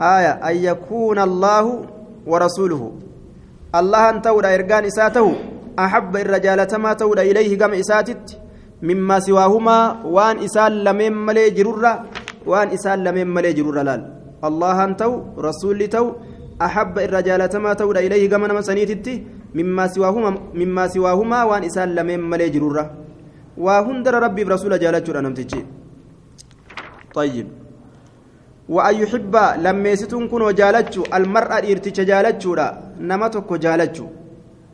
آية. 0.00 0.32
أن 0.48 0.56
يكون 0.56 1.18
الله 1.18 1.64
ورسوله. 2.26 2.82
الله 3.74 4.04
تهودا 4.24 4.54
إرقان 4.54 4.84
إساته. 4.84 5.26
أحب 5.78 6.16
الرجال 6.16 6.60
ما 6.80 6.92
تهودا 6.92 7.22
إليه 7.22 7.58
قم 7.58 7.72
إساتت. 7.72 8.38
مما 8.82 9.20
سواهما 9.20 9.78
وان 10.04 10.38
إسال 10.38 10.84
لمن 10.84 11.12
ملي 11.26 11.50
جرورا 11.50 11.92
وان 12.46 12.68
إسال 12.68 13.04
لمن 13.04 13.26
ملي 13.34 13.52
جرورا 13.52 13.82
لال. 13.82 14.19
الله 14.48 14.78
تو 15.00 15.12
رسول 15.46 15.80
تو 15.94 16.06
أحب 16.66 16.94
الرجال 17.06 17.42
ما 17.64 17.72
تهودا 17.78 18.00
إليه 18.06 18.22
قم 18.32 18.44
نمسانيتتي 18.50 19.14
مما 19.58 19.84
سواهما 19.94 20.30
مما 20.60 20.84
سواهما 20.94 21.38
وان 21.48 21.62
إسال 21.68 21.88
لمن 21.96 22.20
ملي 22.30 22.48
جرورا 22.54 22.84
وهندر 23.64 24.14
ربي 24.24 24.42
برسول 24.44 24.72
جالتشور 24.78 25.16
نمتجي. 25.20 25.60
طيب. 27.14 27.48
وأن 28.68 28.94
يحب 29.02 29.34
لما 29.64 29.88
يستون 29.94 30.28
كن 30.30 30.42
وجالتشو 30.48 31.02
المرأة 31.18 31.58
إرتش 31.70 31.98
جالتشو 32.10 32.52
نمتك 33.10 33.50
جالتشو 33.64 34.06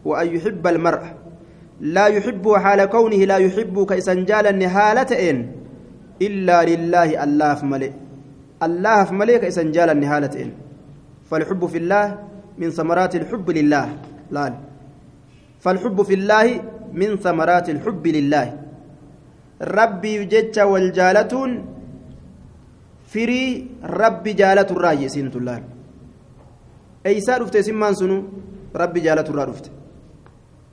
وأن 0.08 0.26
يحب 0.34 0.64
المرأة. 0.66 1.10
لا 1.80 2.06
يحب 2.06 2.44
حال 2.62 2.80
كونه 2.84 3.20
لا 3.30 3.36
يحب 3.36 3.76
كيسن 3.90 4.24
جالا 4.24 4.50
نهالتين 4.62 5.36
إلا 6.26 6.58
لله 6.70 7.24
الله 7.24 7.54
فملئ 7.60 7.92
الله 8.62 9.04
فملئ 9.04 9.38
كيسن 9.38 9.72
جالا 9.72 9.92
نهالتين 9.92 10.50
فالحب 11.30 11.66
في 11.66 11.78
الله 11.78 12.06
من 12.58 12.70
ثمرات 12.70 13.16
الحب 13.16 13.50
لله. 13.50 13.86
لا 14.30 14.54
فالحب 15.60 16.02
في 16.02 16.14
الله 16.14 16.46
من 16.92 17.16
ثمرات 17.16 17.68
الحب 17.70 18.06
لله. 18.06 18.46
ربي 19.62 20.24
جج 20.24 20.60
والجالتون 20.60 21.50
ربي 23.84 24.32
جالة 24.32 24.68
الرأي 24.70 25.08
سنت 25.08 25.36
الله. 25.36 25.62
أي 27.06 27.20
سار 27.20 27.42
رفت 27.42 27.56
سمان 27.56 27.94
سنو؟ 27.94 28.24
ربي 28.76 29.00
الرأي 29.30 29.48
رفت. 29.48 29.70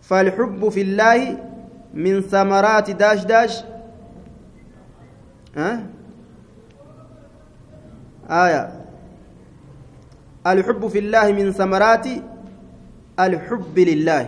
فالحب 0.01 0.69
في 0.69 0.81
الله 0.81 1.19
من 1.93 2.21
ثمرات 2.21 2.91
داش 2.91 3.23
داش. 3.25 3.63
ها؟ 5.55 5.92
آية 8.29 8.63
الحب 10.47 10.88
في 10.88 10.99
الله 10.99 11.31
من 11.31 11.51
ثمرات 11.51 12.07
الحب 13.19 13.79
لله 13.79 14.23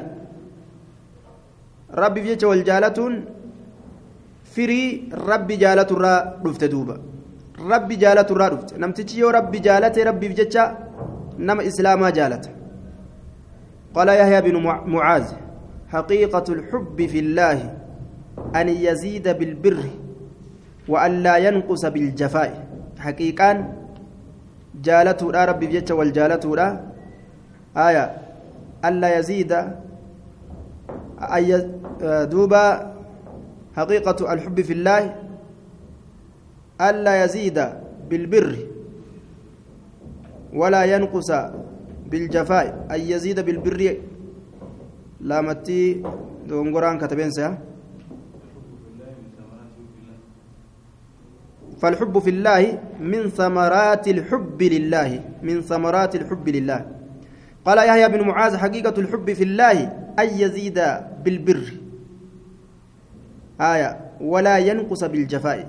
ربي 1.94 2.36
في 2.38 2.46
والجالتون 2.46 3.36
firii 4.56 5.10
rabbi 5.30 5.58
jaalaturraa 5.64 6.20
dhufte 6.44 6.68
duuba 6.74 6.96
rabbi 7.72 7.96
jaalaturraa 8.04 8.50
dhufte 8.54 8.78
namtichi 8.84 9.20
yoo 9.22 9.32
rabbi 9.38 9.60
jaalate 9.66 10.04
rabbiif 10.10 10.36
jecha 10.42 10.64
nama 11.38 11.64
islaamaa 11.72 12.12
jaalata 12.20 12.50
قال 13.96 14.10
يحيى 14.10 14.42
بن 14.42 14.56
معاذ 14.86 15.28
حقيقة 15.88 16.44
الحب 16.50 16.98
في 17.12 17.20
الله 17.20 17.60
أن 18.56 18.68
يزيد 18.70 19.24
بالبر 19.40 19.80
وأن 20.88 21.12
لا 21.24 21.38
ينقص 21.38 21.86
بالجفاء 21.86 22.52
حقيقة 23.00 23.50
جالته 24.82 25.32
لا 25.32 25.46
ربي 25.46 25.68
بجتة 25.68 25.96
والجالته 25.96 26.56
لا 26.56 26.68
آية 27.78 28.06
ألا 28.86 29.20
يزيد 29.20 29.52
أي 31.22 31.70
دوبا 32.32 32.66
حقيقة 33.76 34.34
الحب 34.34 34.62
في 34.62 34.74
الله. 34.74 35.16
ألا 36.82 37.24
يزيد 37.24 37.58
بالبر 38.10 38.56
ولا 40.54 40.84
ينقص 40.84 41.32
بالجفاء. 42.12 42.88
أن 42.92 43.00
يزيد 43.00 43.40
بالبر 43.40 43.98
لامتي 45.22 46.04
دونغوران 46.48 46.98
كتبين 47.00 47.32
سيا. 47.32 47.58
فالحب 51.82 52.20
في 52.20 52.30
الله 52.30 52.80
من 53.00 53.30
ثمرات 53.30 54.08
الحب 54.08 54.60
لله 54.64 55.10
من 55.44 55.62
ثمرات 55.62 56.16
الحب 56.16 56.50
لله. 56.50 56.80
قال 57.66 57.78
يحيى 57.78 58.08
بن 58.10 58.22
معاذ 58.28 58.58
حقيقة 58.58 58.96
الحب 58.98 59.34
في 59.34 59.44
الله 59.44 59.78
أن 60.20 60.28
يزيد 60.40 60.78
بالبر. 61.24 61.64
آية 63.62 63.90
ولا 64.22 64.58
ينقص 64.58 65.04
بالجفاء. 65.04 65.68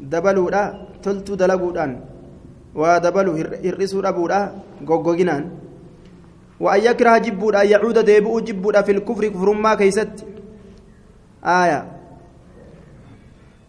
دبلودا 0.00 0.64
تلتو 1.02 1.34
دلقودان. 1.34 2.00
ودبلو 2.74 3.32
هرسو 3.64 4.00
أبودا 4.00 4.40
غوغوغينان. 4.88 5.44
وأن 6.60 6.80
يكره 6.80 7.18
جبودا 7.18 7.62
يعود 7.62 7.98
ديبؤ 7.98 8.40
جبودا 8.40 8.82
في 8.82 8.92
الكفر 8.92 9.28
كفر 9.28 9.52
ما 9.52 9.74
كيست. 9.74 10.26
آية 11.44 11.80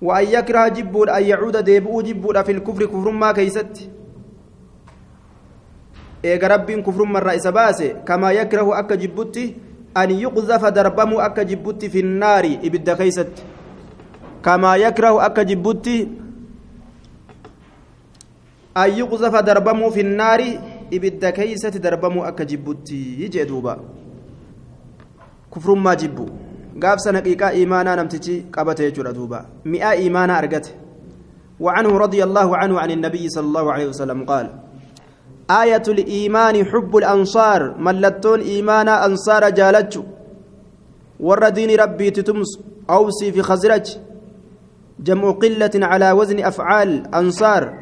وأن 0.04 0.26
يكره 0.32 0.68
جبودا 0.68 1.18
أن 1.18 1.22
يعود 1.24 1.56
ديبؤ 1.56 2.00
جبودا 2.02 2.42
في 2.42 2.52
الكفر 2.52 2.86
كفر 2.86 3.10
ما 3.10 3.32
كيست 3.32 3.90
إيغا 6.24 6.48
ربين 6.48 6.82
كفر 6.82 7.04
مرة 7.04 7.36
إسباسي 7.36 7.88
كما 8.08 8.32
يكره 8.32 8.78
أكا 8.78 8.94
جبوتي 8.94 9.44
أن 9.96 10.10
يقذف 10.10 10.64
دربم 10.64 11.10
أكا 11.20 11.42
جبوتي 11.42 11.88
في 11.88 12.00
النار 12.00 12.44
إبدا 12.64 12.94
كيست 12.94 13.32
كما 14.44 14.76
يكره 14.76 15.26
أكا 15.26 15.42
جبوتي 15.42 16.08
أن 18.76 18.90
يقذف 19.00 19.34
دربم 19.36 19.90
في 19.90 20.00
النار 20.00 20.40
إبدا 20.92 21.30
كيست 21.30 21.76
دربم 21.76 22.18
أكا 22.18 22.44
جبوتي 22.44 23.20
يجي 23.20 23.44
دوبا 23.44 23.76
كفر 25.54 25.74
ما 25.74 25.94
جبو 25.94 26.26
سنقيقا 26.97 27.49
إيمانا 27.49 27.95
نمتجي 27.95 28.45
قبت 28.53 28.79
يجور 28.79 29.11
دوبا 29.11 29.45
مئة 29.65 29.91
إيمانا 29.91 30.39
أرقت 30.39 30.73
وعنه 31.59 31.97
رضي 31.97 32.23
الله 32.23 32.57
عنه 32.57 32.79
عن 32.79 32.91
النبي 32.91 33.29
صلى 33.29 33.45
الله 33.45 33.73
عليه 33.73 33.87
وسلم 33.87 34.25
قال 34.25 34.49
آية 35.51 35.83
الإيمان 35.87 36.65
حب 36.65 36.97
الأنصار 36.97 37.77
ملتون 37.77 38.39
إيمانا 38.41 39.05
أنصار 39.05 39.49
جالتشو 39.49 40.03
ور 41.19 41.49
دين 41.49 41.79
ربي 41.79 42.11
تتمس 42.11 42.59
أوصي 42.89 43.31
في 43.31 43.41
خزرج 43.41 43.97
جمع 44.99 45.31
قلة 45.31 45.71
على 45.75 46.11
وزن 46.11 46.39
أفعال 46.43 47.15
أنصار 47.15 47.73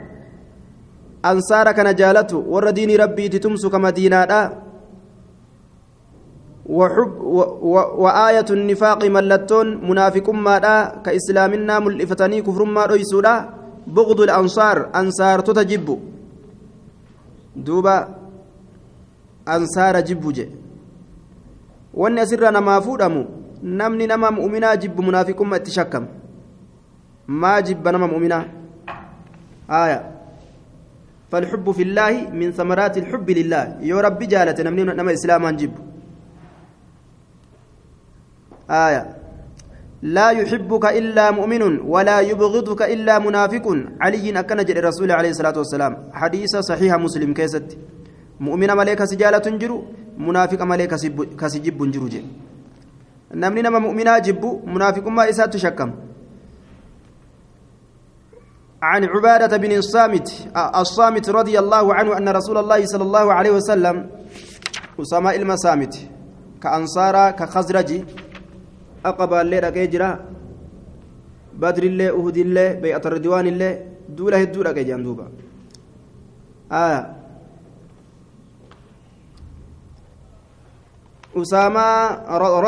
أنصار 1.26 1.72
كان 1.72 1.96
جالته 1.96 2.38
ور 2.38 2.70
دين 2.70 3.02
ربي 3.02 3.30
تتمس 3.30 3.66
كما 3.66 3.89
وآية 6.66 8.45
النفاق 8.49 9.05
ملتون 9.05 9.68
منافق 9.89 10.30
ما 10.30 10.55
كإسلامنا 11.05 11.80
ملفتني 11.80 12.41
كفر 12.41 12.64
ما 12.64 12.86
ريسولا 12.86 13.36
بغض 13.88 14.20
الأنصار 14.22 14.78
أنصار 14.95 15.38
duuba 17.55 18.09
ansaara 19.45 20.01
jibbu 20.01 20.34
je 20.34 20.49
wanni 21.93 22.20
asirraa 22.20 22.51
namaa 22.51 22.82
fuudhamu 22.82 23.26
namni 23.61 24.07
nama 24.07 24.32
mu'uminaa 24.32 24.76
jibbu 24.76 25.03
munaafiqummaa 25.03 25.57
itti 25.61 25.72
shakkama 25.72 26.07
maa 27.28 27.61
jibba 27.61 27.91
nama 27.91 28.07
mu'uminaa 28.07 28.45
آية. 29.70 29.99
فالحب 31.32 31.72
في 31.72 31.84
الله 31.84 32.30
من 32.30 32.51
ثمرات 32.51 32.97
الحب 32.97 33.30
لله. 33.30 33.64
يا 33.82 33.97
رب 34.01 34.20
جالة 34.20 34.64
نمني 34.64 34.84
نما 34.84 35.14
إسلاما 35.14 35.51
جب 35.51 35.74
آية. 38.70 39.03
لا 40.01 40.30
يحبك 40.30 40.86
إلا 40.86 41.32
مؤمن 41.32 41.80
ولا 41.80 42.20
يبغضك 42.20 42.82
إلا 42.82 43.20
منافق. 43.20 43.66
علي 44.01 44.39
أكن 44.39 44.57
جل 44.68 44.78
الرسول 44.78 45.11
عليه 45.11 45.30
الصلاة 45.30 45.57
والسلام. 45.57 45.93
حديث 46.14 46.55
صحيح 46.70 46.95
مسلم 46.95 47.34
كيست. 47.34 47.78
مؤمن 48.39 48.70
ملك 48.78 49.03
سجالة 49.03 49.57
جرو 49.61 49.78
منافق 50.18 50.61
ملك 50.61 50.89
كسجب 51.39 51.91
جرو 51.91 52.07
جي. 52.07 52.26
نمني 53.34 53.61
نما 53.61 53.80
مؤمنا 53.80 54.18
جب 54.20 54.43
منافق 54.68 55.07
ما 55.07 55.30
إسات 55.30 55.53
تشكم. 55.53 55.91
عن 58.84 59.03
عبادة 59.05 59.57
بن 59.57 59.72
الصامت 59.72 60.28
الصامت 60.76 61.30
رضي 61.30 61.59
الله 61.59 61.93
عنه 61.93 62.18
أن 62.18 62.30
رسول 62.30 62.57
الله 62.57 62.86
صلى 62.86 63.03
الله 63.03 63.34
عليه 63.34 63.51
وسلم 63.51 64.09
أسامة 64.99 65.32
المسامت 65.36 65.93
كأنصار 66.61 67.32
كخزرج 67.32 67.89
الله 71.86 72.08
أهد 72.20 72.38
الله 72.38 72.68
بيعة 72.84 73.04
الردوان 73.06 73.47
الله 73.47 73.72
دولة 74.10 74.41
الدولة 74.47 74.72
كيجان 74.72 75.04
دوبا 75.04 75.28
آه. 76.72 77.01
أسامة 81.38 81.86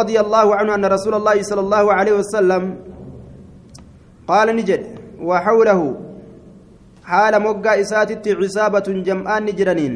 رضي 0.02 0.18
الله 0.20 0.48
عنه 0.56 0.76
أن 0.76 0.86
رسول 0.86 1.14
الله 1.14 1.38
صلى 1.42 1.62
الله 1.62 1.86
عليه 1.94 2.14
وسلم 2.22 2.64
قال 4.28 4.48
نجد 4.56 4.84
وحوله 5.22 5.82
حال 7.06 7.34
مقا 7.42 7.82
إساتت 7.82 8.26
عصابة 8.28 8.88
جمعان 9.08 9.46
نجرانين. 9.46 9.94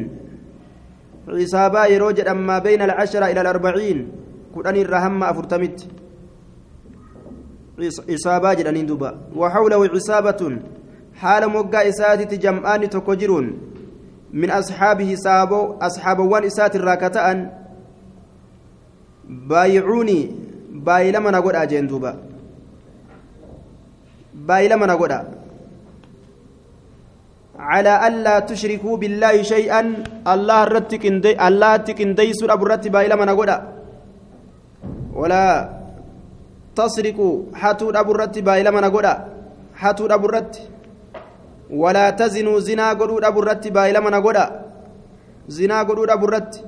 عصابة 1.28 1.86
يروجد 1.86 2.26
أما 2.28 2.58
بين 2.58 2.82
العشرة 2.82 3.26
إلى 3.26 3.40
الأربعين 3.40 3.98
كدن 4.54 4.76
الرهم 4.76 5.22
أفرتمت. 5.24 5.78
عصابة 7.82 8.52
جرانين 8.54 8.86
دوبا. 8.86 9.10
وحوله 9.36 9.80
عصابة 9.94 10.40
حال 11.20 11.42
مقا 11.48 11.88
إساتت 11.88 12.34
جمعان 12.34 12.82
تكجرون 12.90 13.46
من 14.32 14.50
أصحابه 14.50 15.14
سابو 15.14 15.60
أصحاب 15.82 16.18
وان 16.18 16.44
إسات 16.44 16.76
الراكتان. 16.76 17.38
بايعوني 19.50 20.20
بايلما 20.86 21.30
نقول 21.30 21.56
أجين 21.56 21.86
دوبا. 21.86 22.12
بايلما 24.34 24.86
نقول 24.86 25.12
على 27.58 27.92
ألا 28.08 28.38
تشركوا 28.48 28.96
بالله 28.96 29.42
شيئا 29.42 29.80
الله 30.32 30.64
رتك 30.64 31.04
الله 31.46 31.76
تكندي 31.76 32.32
سورة 32.32 32.54
برت 32.54 32.88
بايلا 32.88 33.16
من 33.16 33.28
أقول. 33.28 33.50
ولا 35.12 35.79
tasriqu 36.74 37.28
hatuu 37.52 37.92
dhaburratti 37.92 38.42
baay'ilama 38.42 38.80
na 38.80 38.90
godha. 38.90 39.14
Hatuu 39.82 40.08
dhaburratti 40.08 40.62
walaa 41.82 42.12
tazinuu 42.12 42.60
zinaa 42.60 42.94
godhuu 42.94 43.20
dhaburratti 43.20 43.70
baay'ilama 43.70 44.10
na 44.10 44.20
godha. 44.20 44.44
Zinaa 45.48 45.84
godhuu 45.84 46.06
dhaburratti 46.06 46.60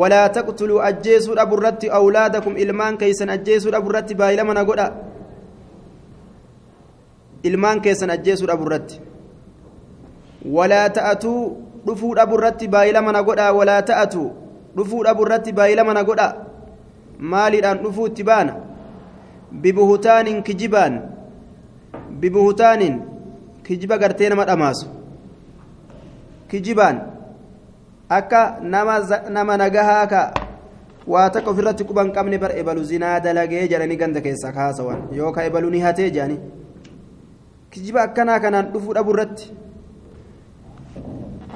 walaa 0.00 0.28
taqtuluu 0.28 0.80
ajjeesuu 0.88 1.34
dhaburratti 1.40 1.90
awlaadakum 1.98 2.56
ilmaan 2.56 2.98
keeysan 2.98 3.30
ajjeesuu 3.36 3.70
dhaburratti 3.76 4.14
baay'ilama 4.14 4.54
na 4.54 4.64
godha. 4.64 4.88
Ilmaan 7.48 7.80
keessan 7.80 8.10
ajjeesuu 8.10 8.46
dhaburratti 8.50 9.00
walaa 10.56 10.88
ta'atuu 10.90 11.40
dhufuu 11.86 12.14
dhaburratti 12.18 12.68
baay'ilama 12.68 13.12
na 13.12 13.22
godha. 13.22 13.52
Walaa 13.52 13.82
ta'atuu 13.82 14.28
dhufuu 14.76 15.04
dhaburratti 15.04 15.52
baay'ilama 15.52 15.94
na 15.94 16.02
godha. 16.04 16.28
Maaliidhaan 17.18 17.78
dhufuu 17.84 18.06
itti 18.06 18.24
baana? 18.24 18.54
Bibuhutaanin 19.52 20.42
kijibaan 20.42 21.00
bibuhutaanin 22.20 23.00
kijiba 23.62 23.98
gartee 23.98 24.28
nama 24.28 24.44
dhamaasu 24.44 24.86
kijibaan 26.48 27.00
akka 28.08 28.60
nama 29.30 29.56
nagahaa 29.56 30.06
ka 30.06 30.22
waa 31.06 31.28
takka 31.30 31.50
ofirratti 31.50 31.84
quban 31.84 32.12
qabne 32.12 32.38
bar 32.38 32.52
ebalu 32.58 32.84
zinaa 32.84 33.20
dalagee 33.20 33.68
jedhanii 33.68 33.96
ganda 33.96 34.20
keessaa 34.20 34.52
kaasawan 34.52 35.08
yookaan 35.12 35.46
ebalu 35.46 35.70
ni 35.70 35.80
hatee 35.86 36.10
jedhanii 36.10 36.40
kijiba 37.70 38.02
akkanaa 38.02 38.40
kanaan 38.40 38.72
dhufuu 38.72 38.94
dhabu 38.94 39.12
irratti 39.16 39.48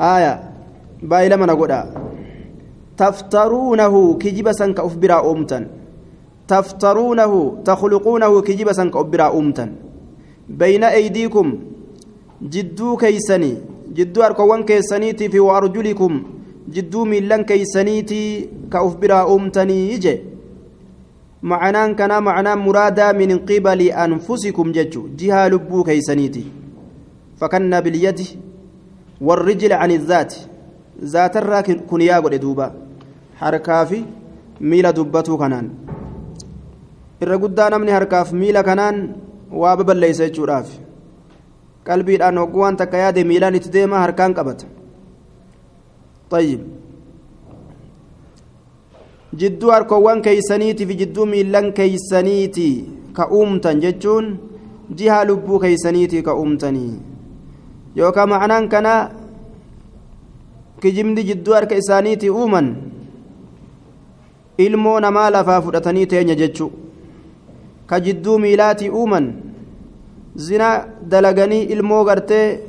آية 0.00 0.32
بايلا 1.02 1.36
من 1.36 1.50
أقول 1.50 1.72
تفترونه 2.96 3.94
كجب 4.18 4.52
سنك 4.52 4.80
أفبرا 4.80 5.30
أمتا 5.32 5.58
تفترونه 6.48 7.62
تخلقونه 7.64 8.40
كجب 8.40 8.72
سنك 8.72 8.96
أفبرا 8.96 9.38
أمتا. 9.38 9.72
بين 10.48 10.84
أيديكم 10.84 11.58
جدو 12.42 12.96
كيسني 12.96 13.52
جدو 13.94 14.22
أركوان 14.22 14.62
كيسنيتي 14.62 15.28
في 15.28 15.40
وأرجلكم 15.40 16.22
جدو 16.68 17.04
ميلان 17.04 17.42
كيسنيتي 17.44 18.48
كأفبرا 18.72 19.34
أمتني 19.34 19.92
يجي. 19.92 20.20
معناه 21.42 21.92
كان 21.92 22.22
معناه 22.22 22.54
مرادا 22.54 23.12
من 23.12 23.38
قبل 23.38 23.80
أنفسكم 23.82 24.72
ججو 24.72 25.02
جهة 25.18 25.48
لبو 25.48 25.82
كيسنيتي. 25.82 26.44
فكنا 27.40 27.80
باليد 27.80 28.20
والرجل 29.20 29.72
عن 29.72 29.90
الذات 29.90 30.34
ذات 31.04 31.36
الراكن 31.36 31.78
كنيا 31.90 32.18
قد 32.18 32.34
دوبا 32.34 32.72
حركافي 33.36 34.04
ميلا 34.60 34.90
دبتو 34.90 35.36
كنان. 35.38 35.66
Irra 37.22 37.36
guddaa 37.42 37.70
namni 37.74 37.92
harkaaf 37.96 38.32
miila 38.40 38.62
kanaan 38.68 38.96
waa 39.62 39.76
baballeeysa 39.80 40.24
jechuudhaaf 40.28 40.68
qalbiidhaan 41.88 42.38
hogguu 42.42 42.60
waan 42.64 42.76
takka 42.82 42.96
yaade 43.04 43.24
miilaan 43.30 43.54
itti 43.58 43.70
deema 43.78 43.98
harkaan 44.04 44.34
qabata 44.38 44.66
طيب 46.32 46.60
jidduu 49.40 49.70
harkoowwan 49.74 50.22
keeysaniitii 50.26 50.86
fi 50.90 50.94
jidduu 51.00 51.26
miilan 51.32 51.72
keeysaniitii 51.78 52.74
ka 53.16 53.24
uumtan 53.38 53.80
jechuun 53.84 54.26
jihaa 54.98 55.24
lubbuu 55.30 55.58
keeysaniitii 55.64 56.22
ka 56.28 56.34
uumtanii 56.42 56.92
yookaan 57.96 58.28
macnaan 58.32 58.68
kana 58.72 58.94
kijibni 60.82 61.22
jidduu 61.30 61.54
harka 61.58 61.74
isaaniitii 61.82 62.30
uuman 62.40 62.68
ilmoo 64.64 64.98
namaa 65.04 65.30
lafaa 65.36 65.60
fudhatanii 65.66 66.06
teenya 66.12 66.34
jechuu 66.42 66.70
ka 67.86 68.00
jidduu 68.00 68.38
miilaatii 68.38 68.90
uuman 68.90 69.26
zina 70.34 70.68
dalaganii 71.14 71.62
ilmoo 71.74 72.04
gartee 72.04 72.60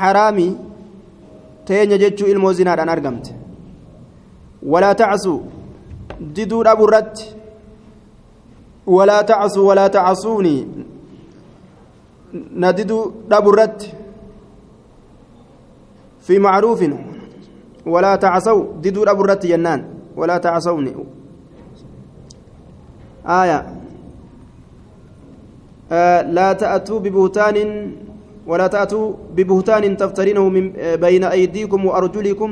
haraami 0.00 0.46
teenya 1.64 1.98
jechuu 1.98 2.26
ilmoo 2.32 2.52
zinaadhaan 2.52 2.88
argamte 2.88 3.34
walaa 4.62 4.94
tacsu 4.94 5.34
diduu 6.34 6.62
dhabu 6.64 6.84
irratti 6.88 7.34
walaa 8.86 9.22
tacsu 9.32 9.66
walaa 9.66 9.88
tacsuunii 9.98 10.60
نددوا 12.34 13.10
دبرت 13.28 13.92
في 16.20 16.38
معروف 16.38 16.84
ولا 17.86 18.16
تعصوا 18.16 18.64
ددوا 18.82 19.04
دبرت 19.04 19.46
جنان 19.46 19.84
ولا 20.16 20.38
تعصوني 20.38 20.94
آية 23.26 23.58
آه 23.58 23.79
لا 26.36 26.52
تأتوا 26.52 26.98
ببهتان 26.98 27.56
ولا 28.46 28.66
تأتوا 28.66 29.06
ببهتان 29.36 29.96
تفترينه 29.96 30.48
من 30.48 30.72
بين 31.04 31.24
أيديكم 31.24 31.80
وأرجلكم 31.86 32.50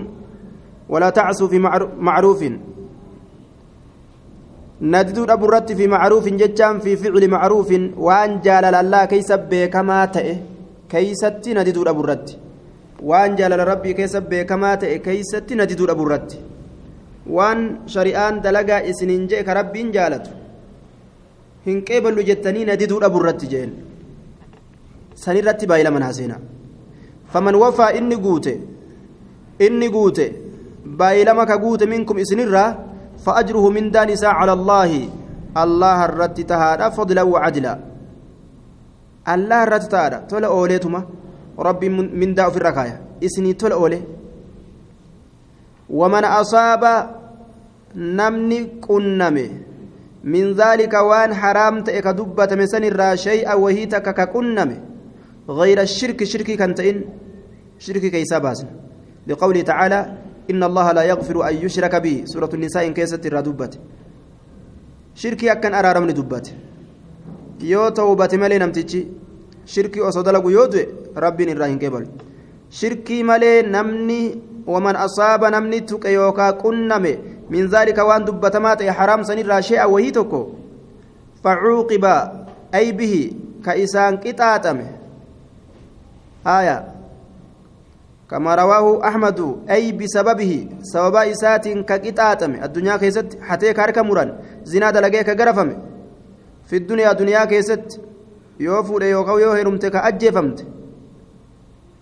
ولا 0.89 1.11
تعصوا 1.11 1.49
في 1.49 1.59
معروف. 2.09 2.45
نددو 4.83 5.25
دبرت 5.25 5.73
في 5.73 5.87
معروف 5.87 6.29
ججام 6.29 6.79
في 6.79 6.97
فعل 6.97 7.29
معروف 7.29 7.71
وأن 7.99 8.41
جالل 8.47 8.75
الله 8.75 9.05
كيس 9.05 9.33
بكما 9.51 10.05
تئ 10.15 10.29
كيست 10.91 11.45
نددو 11.49 11.83
دبرت 11.89 12.39
وأن 13.03 13.37
جالل 13.37 13.61
ربي 13.69 13.93
كيس 13.99 14.17
بكما 14.17 14.75
تئ 14.75 14.99
كيست 15.07 15.53
نددو 15.53 15.85
دبرت 15.91 16.29
وأن 17.27 17.59
شريان 17.87 18.41
دلقا 18.41 18.91
إسنين 18.91 19.27
جيك 19.27 19.49
ربي 19.49 19.83
جالت 19.91 20.27
hin 21.71 21.85
qeeballu 21.89 22.27
jettanii 22.31 22.65
na 22.71 22.77
diduu 22.83 23.01
dhaburratti 23.05 23.47
jeen 23.53 23.71
sanirratti 25.25 25.71
baay'ila 25.71 25.95
manaaseena 25.97 26.37
faman 27.33 27.55
wafaa 27.65 27.93
inni 28.01 28.17
guute 28.27 28.53
inni 29.67 29.89
guute 29.97 30.27
baay'ilama 31.01 31.47
ka 31.51 31.57
guute 31.65 31.87
minkum 31.95 32.19
isinirraa 32.25 32.71
فأجره 33.25 33.65
من 33.77 33.91
دانسا 33.91 34.27
على 34.39 34.53
الله 34.53 34.91
الله 35.63 35.99
الرت 36.05 36.39
تهادا 36.41 36.87
فضلا 36.97 37.23
وعدلا 37.23 37.75
الله 39.35 39.59
الرت 39.67 39.85
تهادا 39.93 40.19
تولى 40.31 40.47
أوليتما 40.47 41.01
ربي 41.59 41.89
من 42.21 42.31
داء 42.35 42.51
في 42.51 42.57
الركاية 42.57 42.97
إسني 43.27 43.53
تولى 43.59 43.75
أولي 43.75 44.01
ومن 45.91 46.25
أصاب 46.25 46.83
نمني 47.97 48.59
كنمي 48.87 49.47
من 50.25 50.53
ذلك 50.53 50.95
وان 50.95 51.35
حرام 51.35 51.83
تأك 51.83 52.07
دبة 52.07 52.51
مسن 52.61 52.85
الرا 52.85 53.15
شيئا 53.15 53.55
وهي 53.55 53.87
تكك 53.87 54.21
كنمي 54.35 54.77
غير 55.49 55.81
الشرك 55.81 56.25
شركي 56.25 56.57
كنتين 56.57 56.97
شركي 57.79 58.11
كيسا 58.11 58.39
باسن. 58.39 58.67
لقوله 59.27 59.63
تعالى 59.63 60.01
إن 60.51 60.63
الله 60.63 60.93
لا 60.93 61.03
يغفر 61.03 61.49
أن 61.49 61.55
يشرك 61.65 61.95
به. 62.05 62.23
سورة 62.27 62.51
النساء 62.55 62.87
إن 62.87 62.95
كيست 62.95 63.27
الرا 63.27 63.41
دبة. 63.41 63.71
شركي 65.15 65.53
أكن 65.53 65.75
أرارمني 65.75 66.13
دبة 66.13 66.43
yoo 67.59 67.91
tawbate 67.91 68.37
malee 68.39 68.59
namtichi 68.59 69.09
shirkii 69.67 70.01
osoo 70.01 70.23
dalagu 70.23 70.51
yoo 70.51 70.69
du'e 70.73 70.89
rabbiin 71.25 71.49
irraa 71.55 71.67
hin 71.67 71.79
qeebalu 71.79 72.07
shirkii 72.71 73.23
malee 73.31 73.63
namni 73.63 74.19
waman 74.67 74.97
asaaba 74.97 75.51
namni 75.51 75.81
waan 77.51 78.25
dubbatamaa 78.25 78.77
ta'e 78.77 78.91
haraam 78.91 79.25
sanirraa 79.25 79.63
shee'a 79.63 79.89
wahii 79.89 80.13
tokko 80.13 80.41
facuuqiba 81.43 82.15
ay 82.73 82.93
bihi 82.93 83.37
ka 83.65 83.75
isaan 83.75 84.21
qixaaxame 84.21 84.87
aya 86.45 86.99
كما 88.29 88.55
رواه 88.55 89.09
أحمد 89.09 89.65
أي 89.71 89.93
بسببه 89.93 90.53
سبب 90.83 91.17
إسات 91.17 91.69
كقطاطم 91.69 92.53
الدنيا 92.61 92.97
كيست 92.97 93.39
حتى 93.41 93.73
كارك 93.73 93.99
مران. 93.99 94.37
زنا 94.65 94.91
دلقيك 94.91 95.29
غرفم 95.41 95.71
في 96.69 96.77
الدنيا 96.77 97.13
دنيا 97.13 97.45
كيست. 97.45 98.01
يوفو 98.61 98.99
يوكو 99.01 99.39
يوهرمت 99.39 99.87
كأجفمت 99.87 100.67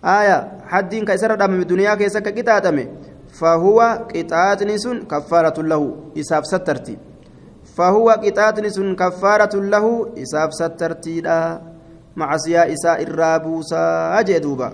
آية. 0.03 0.37
حدين 0.67 1.05
كيسر 1.05 1.35
دم 1.35 1.61
الدنيا 1.61 1.95
كيست 1.95 2.17
كقطاطم 2.17 2.77
فهو 3.33 4.07
قطاطن 4.15 4.77
سن 4.77 4.97
كفارة 5.11 5.61
له 5.61 5.95
إساف 6.17 6.45
سترتي. 6.45 6.97
فهو 7.77 8.09
قطاطن 8.09 8.69
سن 8.69 8.95
كفارة 8.95 9.53
له 9.61 9.85
إساف 10.17 10.49
سترتي 10.53 11.21
مع 12.17 12.29
سيا 12.37 12.73
إساء 12.73 13.03
الرابوسا 13.03 13.83
أجدوبا 14.19 14.69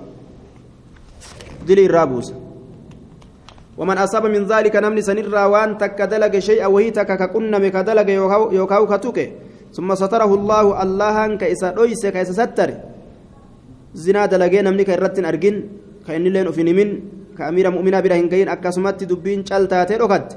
دلي 1.68 1.86
الرابوس 1.86 2.28
ومن 3.78 3.98
أصاب 3.98 4.26
من 4.32 4.48
ذلك 4.48 4.76
نمني 4.76 5.02
سنرى 5.04 5.44
وأن 5.52 5.76
تك 5.78 6.00
دلق 6.02 6.40
شيئا 6.40 6.68
وهي 6.72 6.92
تك 6.96 7.12
ككنم 7.20 7.64
كدلق 7.68 8.08
يوكاو 8.56 8.84
كتوك 8.88 9.20
ثم 9.76 9.90
ستره 9.96 10.32
الله 10.40 10.66
الله 10.84 11.36
كإسا 11.36 11.76
دويس 11.76 12.06
كإسا 12.06 12.32
ستر. 12.32 12.70
زنا 13.94 14.26
دلقي 14.32 14.62
نمني 14.62 14.84
كإرتن 14.88 15.26
أرجن 15.26 15.56
كإني 16.08 16.30
لين 16.30 16.48
أفني 16.48 16.74
من 16.74 16.90
كأمير 17.38 17.72
مؤمنة 17.72 18.00
برهن 18.00 18.30
كين 18.30 18.50
أكسمت 18.50 19.04
دبين 19.04 19.46
شالتاتي 19.46 19.96
ركد 19.96 20.28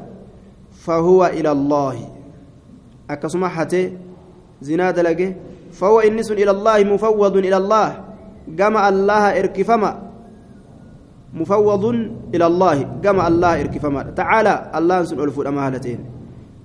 فهو 0.87 1.27
إلى 1.27 1.51
الله. 1.53 1.97
أكسما 3.11 3.49
حتى 3.49 3.93
زنا 4.63 4.91
دلقي. 4.91 5.35
فهو 5.73 6.01
إنس 6.01 6.31
إلى 6.33 6.51
الله 6.51 6.85
مفوض 6.85 7.37
إلى 7.37 7.57
الله. 7.57 7.89
جمع 8.49 8.89
الله 8.89 9.25
إركفما. 9.41 9.93
مفوض 11.35 11.85
إلى 12.35 12.47
الله. 12.47 12.77
كما 13.05 13.29
الله 13.29 13.61
إركفما. 13.61 14.03
تعالى 14.17 14.55
الله 14.79 15.05
سن 15.05 15.21
ألف 15.21 15.37
الأمالتين 15.41 16.01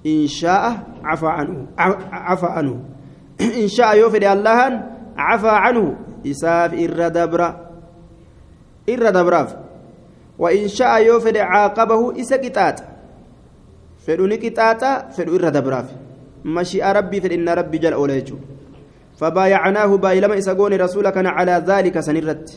إن 0.06 0.28
شاء 0.28 0.64
عفى 1.04 1.28
عنه. 1.28 1.58
عفى 2.12 2.46
عنه. 2.46 2.76
إن 3.64 3.68
شاء 3.68 3.98
يوفد 3.98 4.24
الله 4.24 4.60
عفى 5.18 5.50
عنه. 5.50 5.86
إساف 6.28 6.74
إر 6.74 7.08
دبر 7.08 7.42
إر 8.90 9.10
دبراف 9.10 9.50
وإن 10.42 10.68
شاء 10.68 10.94
يوفد 11.08 11.38
عاقبه 11.38 12.02
إسكتات 12.22 12.78
فدوني 14.06 14.38
كتاتا 14.44 14.92
فدو 15.16 15.36
إر 15.38 15.50
دبراف 15.50 15.88
مشي 16.56 16.82
ربي 16.98 17.18
فإن 17.22 17.50
ربي 17.50 17.78
جل 17.78 17.94
أوليجو 17.94 18.38
فبايعناه 19.20 19.92
بايلما 20.04 20.38
إسقوني 20.38 20.76
رسولك 20.76 21.18
على 21.38 21.56
ذلك 21.70 21.96
سنرت 22.00 22.48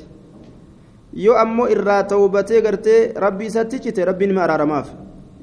yoo 1.25 1.37
ammoo 1.39 1.69
irraa 1.71 2.03
tawbatee 2.11 2.61
gartee 2.63 3.13
rabbii 3.25 3.47
isatti 3.47 3.79
cite 3.83 4.05
rabbiin 4.09 4.31
nima 4.33 4.43
araaramaaf 4.45 4.89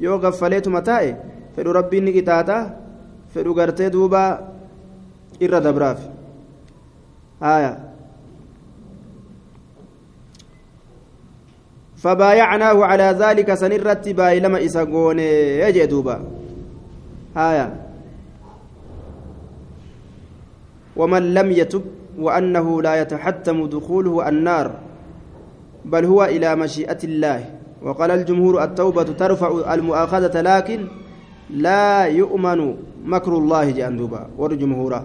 yoo 0.06 0.18
gaffaleetuma 0.24 0.82
taa'e 0.90 1.14
fedhu 1.56 1.76
rabbiin 1.78 2.04
ni 2.06 2.12
qixaaxa 2.18 2.58
fedhu 3.34 3.54
gartee 3.60 3.88
duuba 3.94 4.24
irra 5.46 5.62
dabraaf 5.68 6.02
haya 7.46 7.72
فبايعناه 12.02 12.86
على 12.86 13.16
ذلك 13.20 13.54
سنرت 13.54 14.10
باي 14.10 14.40
لما 14.40 14.66
إسقون 14.66 15.20
يجي 15.20 15.86
دوبا. 15.86 16.22
هايا 17.36 17.68
ومن 20.96 21.34
لم 21.34 21.52
يتب 21.52 21.84
وأنه 22.20 22.82
لا 22.82 23.02
يتحتم 23.02 23.66
دخوله 23.66 24.30
النار 24.30 24.72
بل 25.86 26.06
هو 26.06 26.24
إلى 26.24 26.56
مشيئة 26.56 26.98
الله. 27.04 27.46
وقال 27.82 28.12
الجمهور 28.12 28.64
التوبة 28.64 29.04
ترفع 29.04 29.74
المؤاخذة 29.74 30.42
لكن 30.42 30.80
لا 31.50 32.06
يؤمن 32.06 32.76
مكر 33.06 33.38
الله 33.38 33.72
جاندوبا 33.72 34.28
والجمهور 34.38 35.02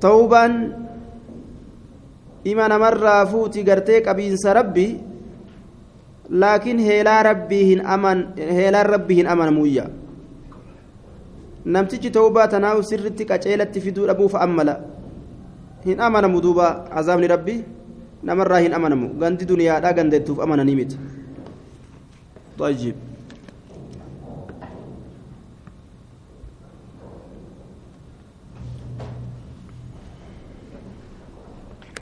توبا 0.00 0.72
إيمان 2.47 2.79
مرة 2.79 3.25
فوتي 3.25 3.61
قرتيك 3.63 4.07
أبين 4.07 4.35
ربي 4.45 4.87
لكن 6.29 6.75
هيلا 6.79 7.21
ربي 7.21 7.81
أمن 7.81 8.17
هيلا 8.37 8.81
ربي 8.81 9.17
أمن 9.27 9.49
مويا 9.53 9.85
namtichi 11.65 12.09
tawbaa 12.09 12.47
tanaahu 12.49 12.81
sirritti 12.83 13.25
qaceelatti 13.25 13.81
fiduu 13.81 14.07
dhabuuf 14.09 14.33
ammala 14.35 14.81
hin 15.85 15.99
amanamu 16.01 16.41
duuba 16.41 16.89
azaabni 16.89 17.27
rabbii 17.29 17.59
namarraa 18.29 18.61
hin 18.65 18.73
amanamu 18.73 19.09
gandi 19.21 19.45
duniyaadhaa 19.45 19.93
gandeettuuf 19.93 20.39
amananii 20.41 20.75
miti 20.75 20.97
طيب 22.61 22.95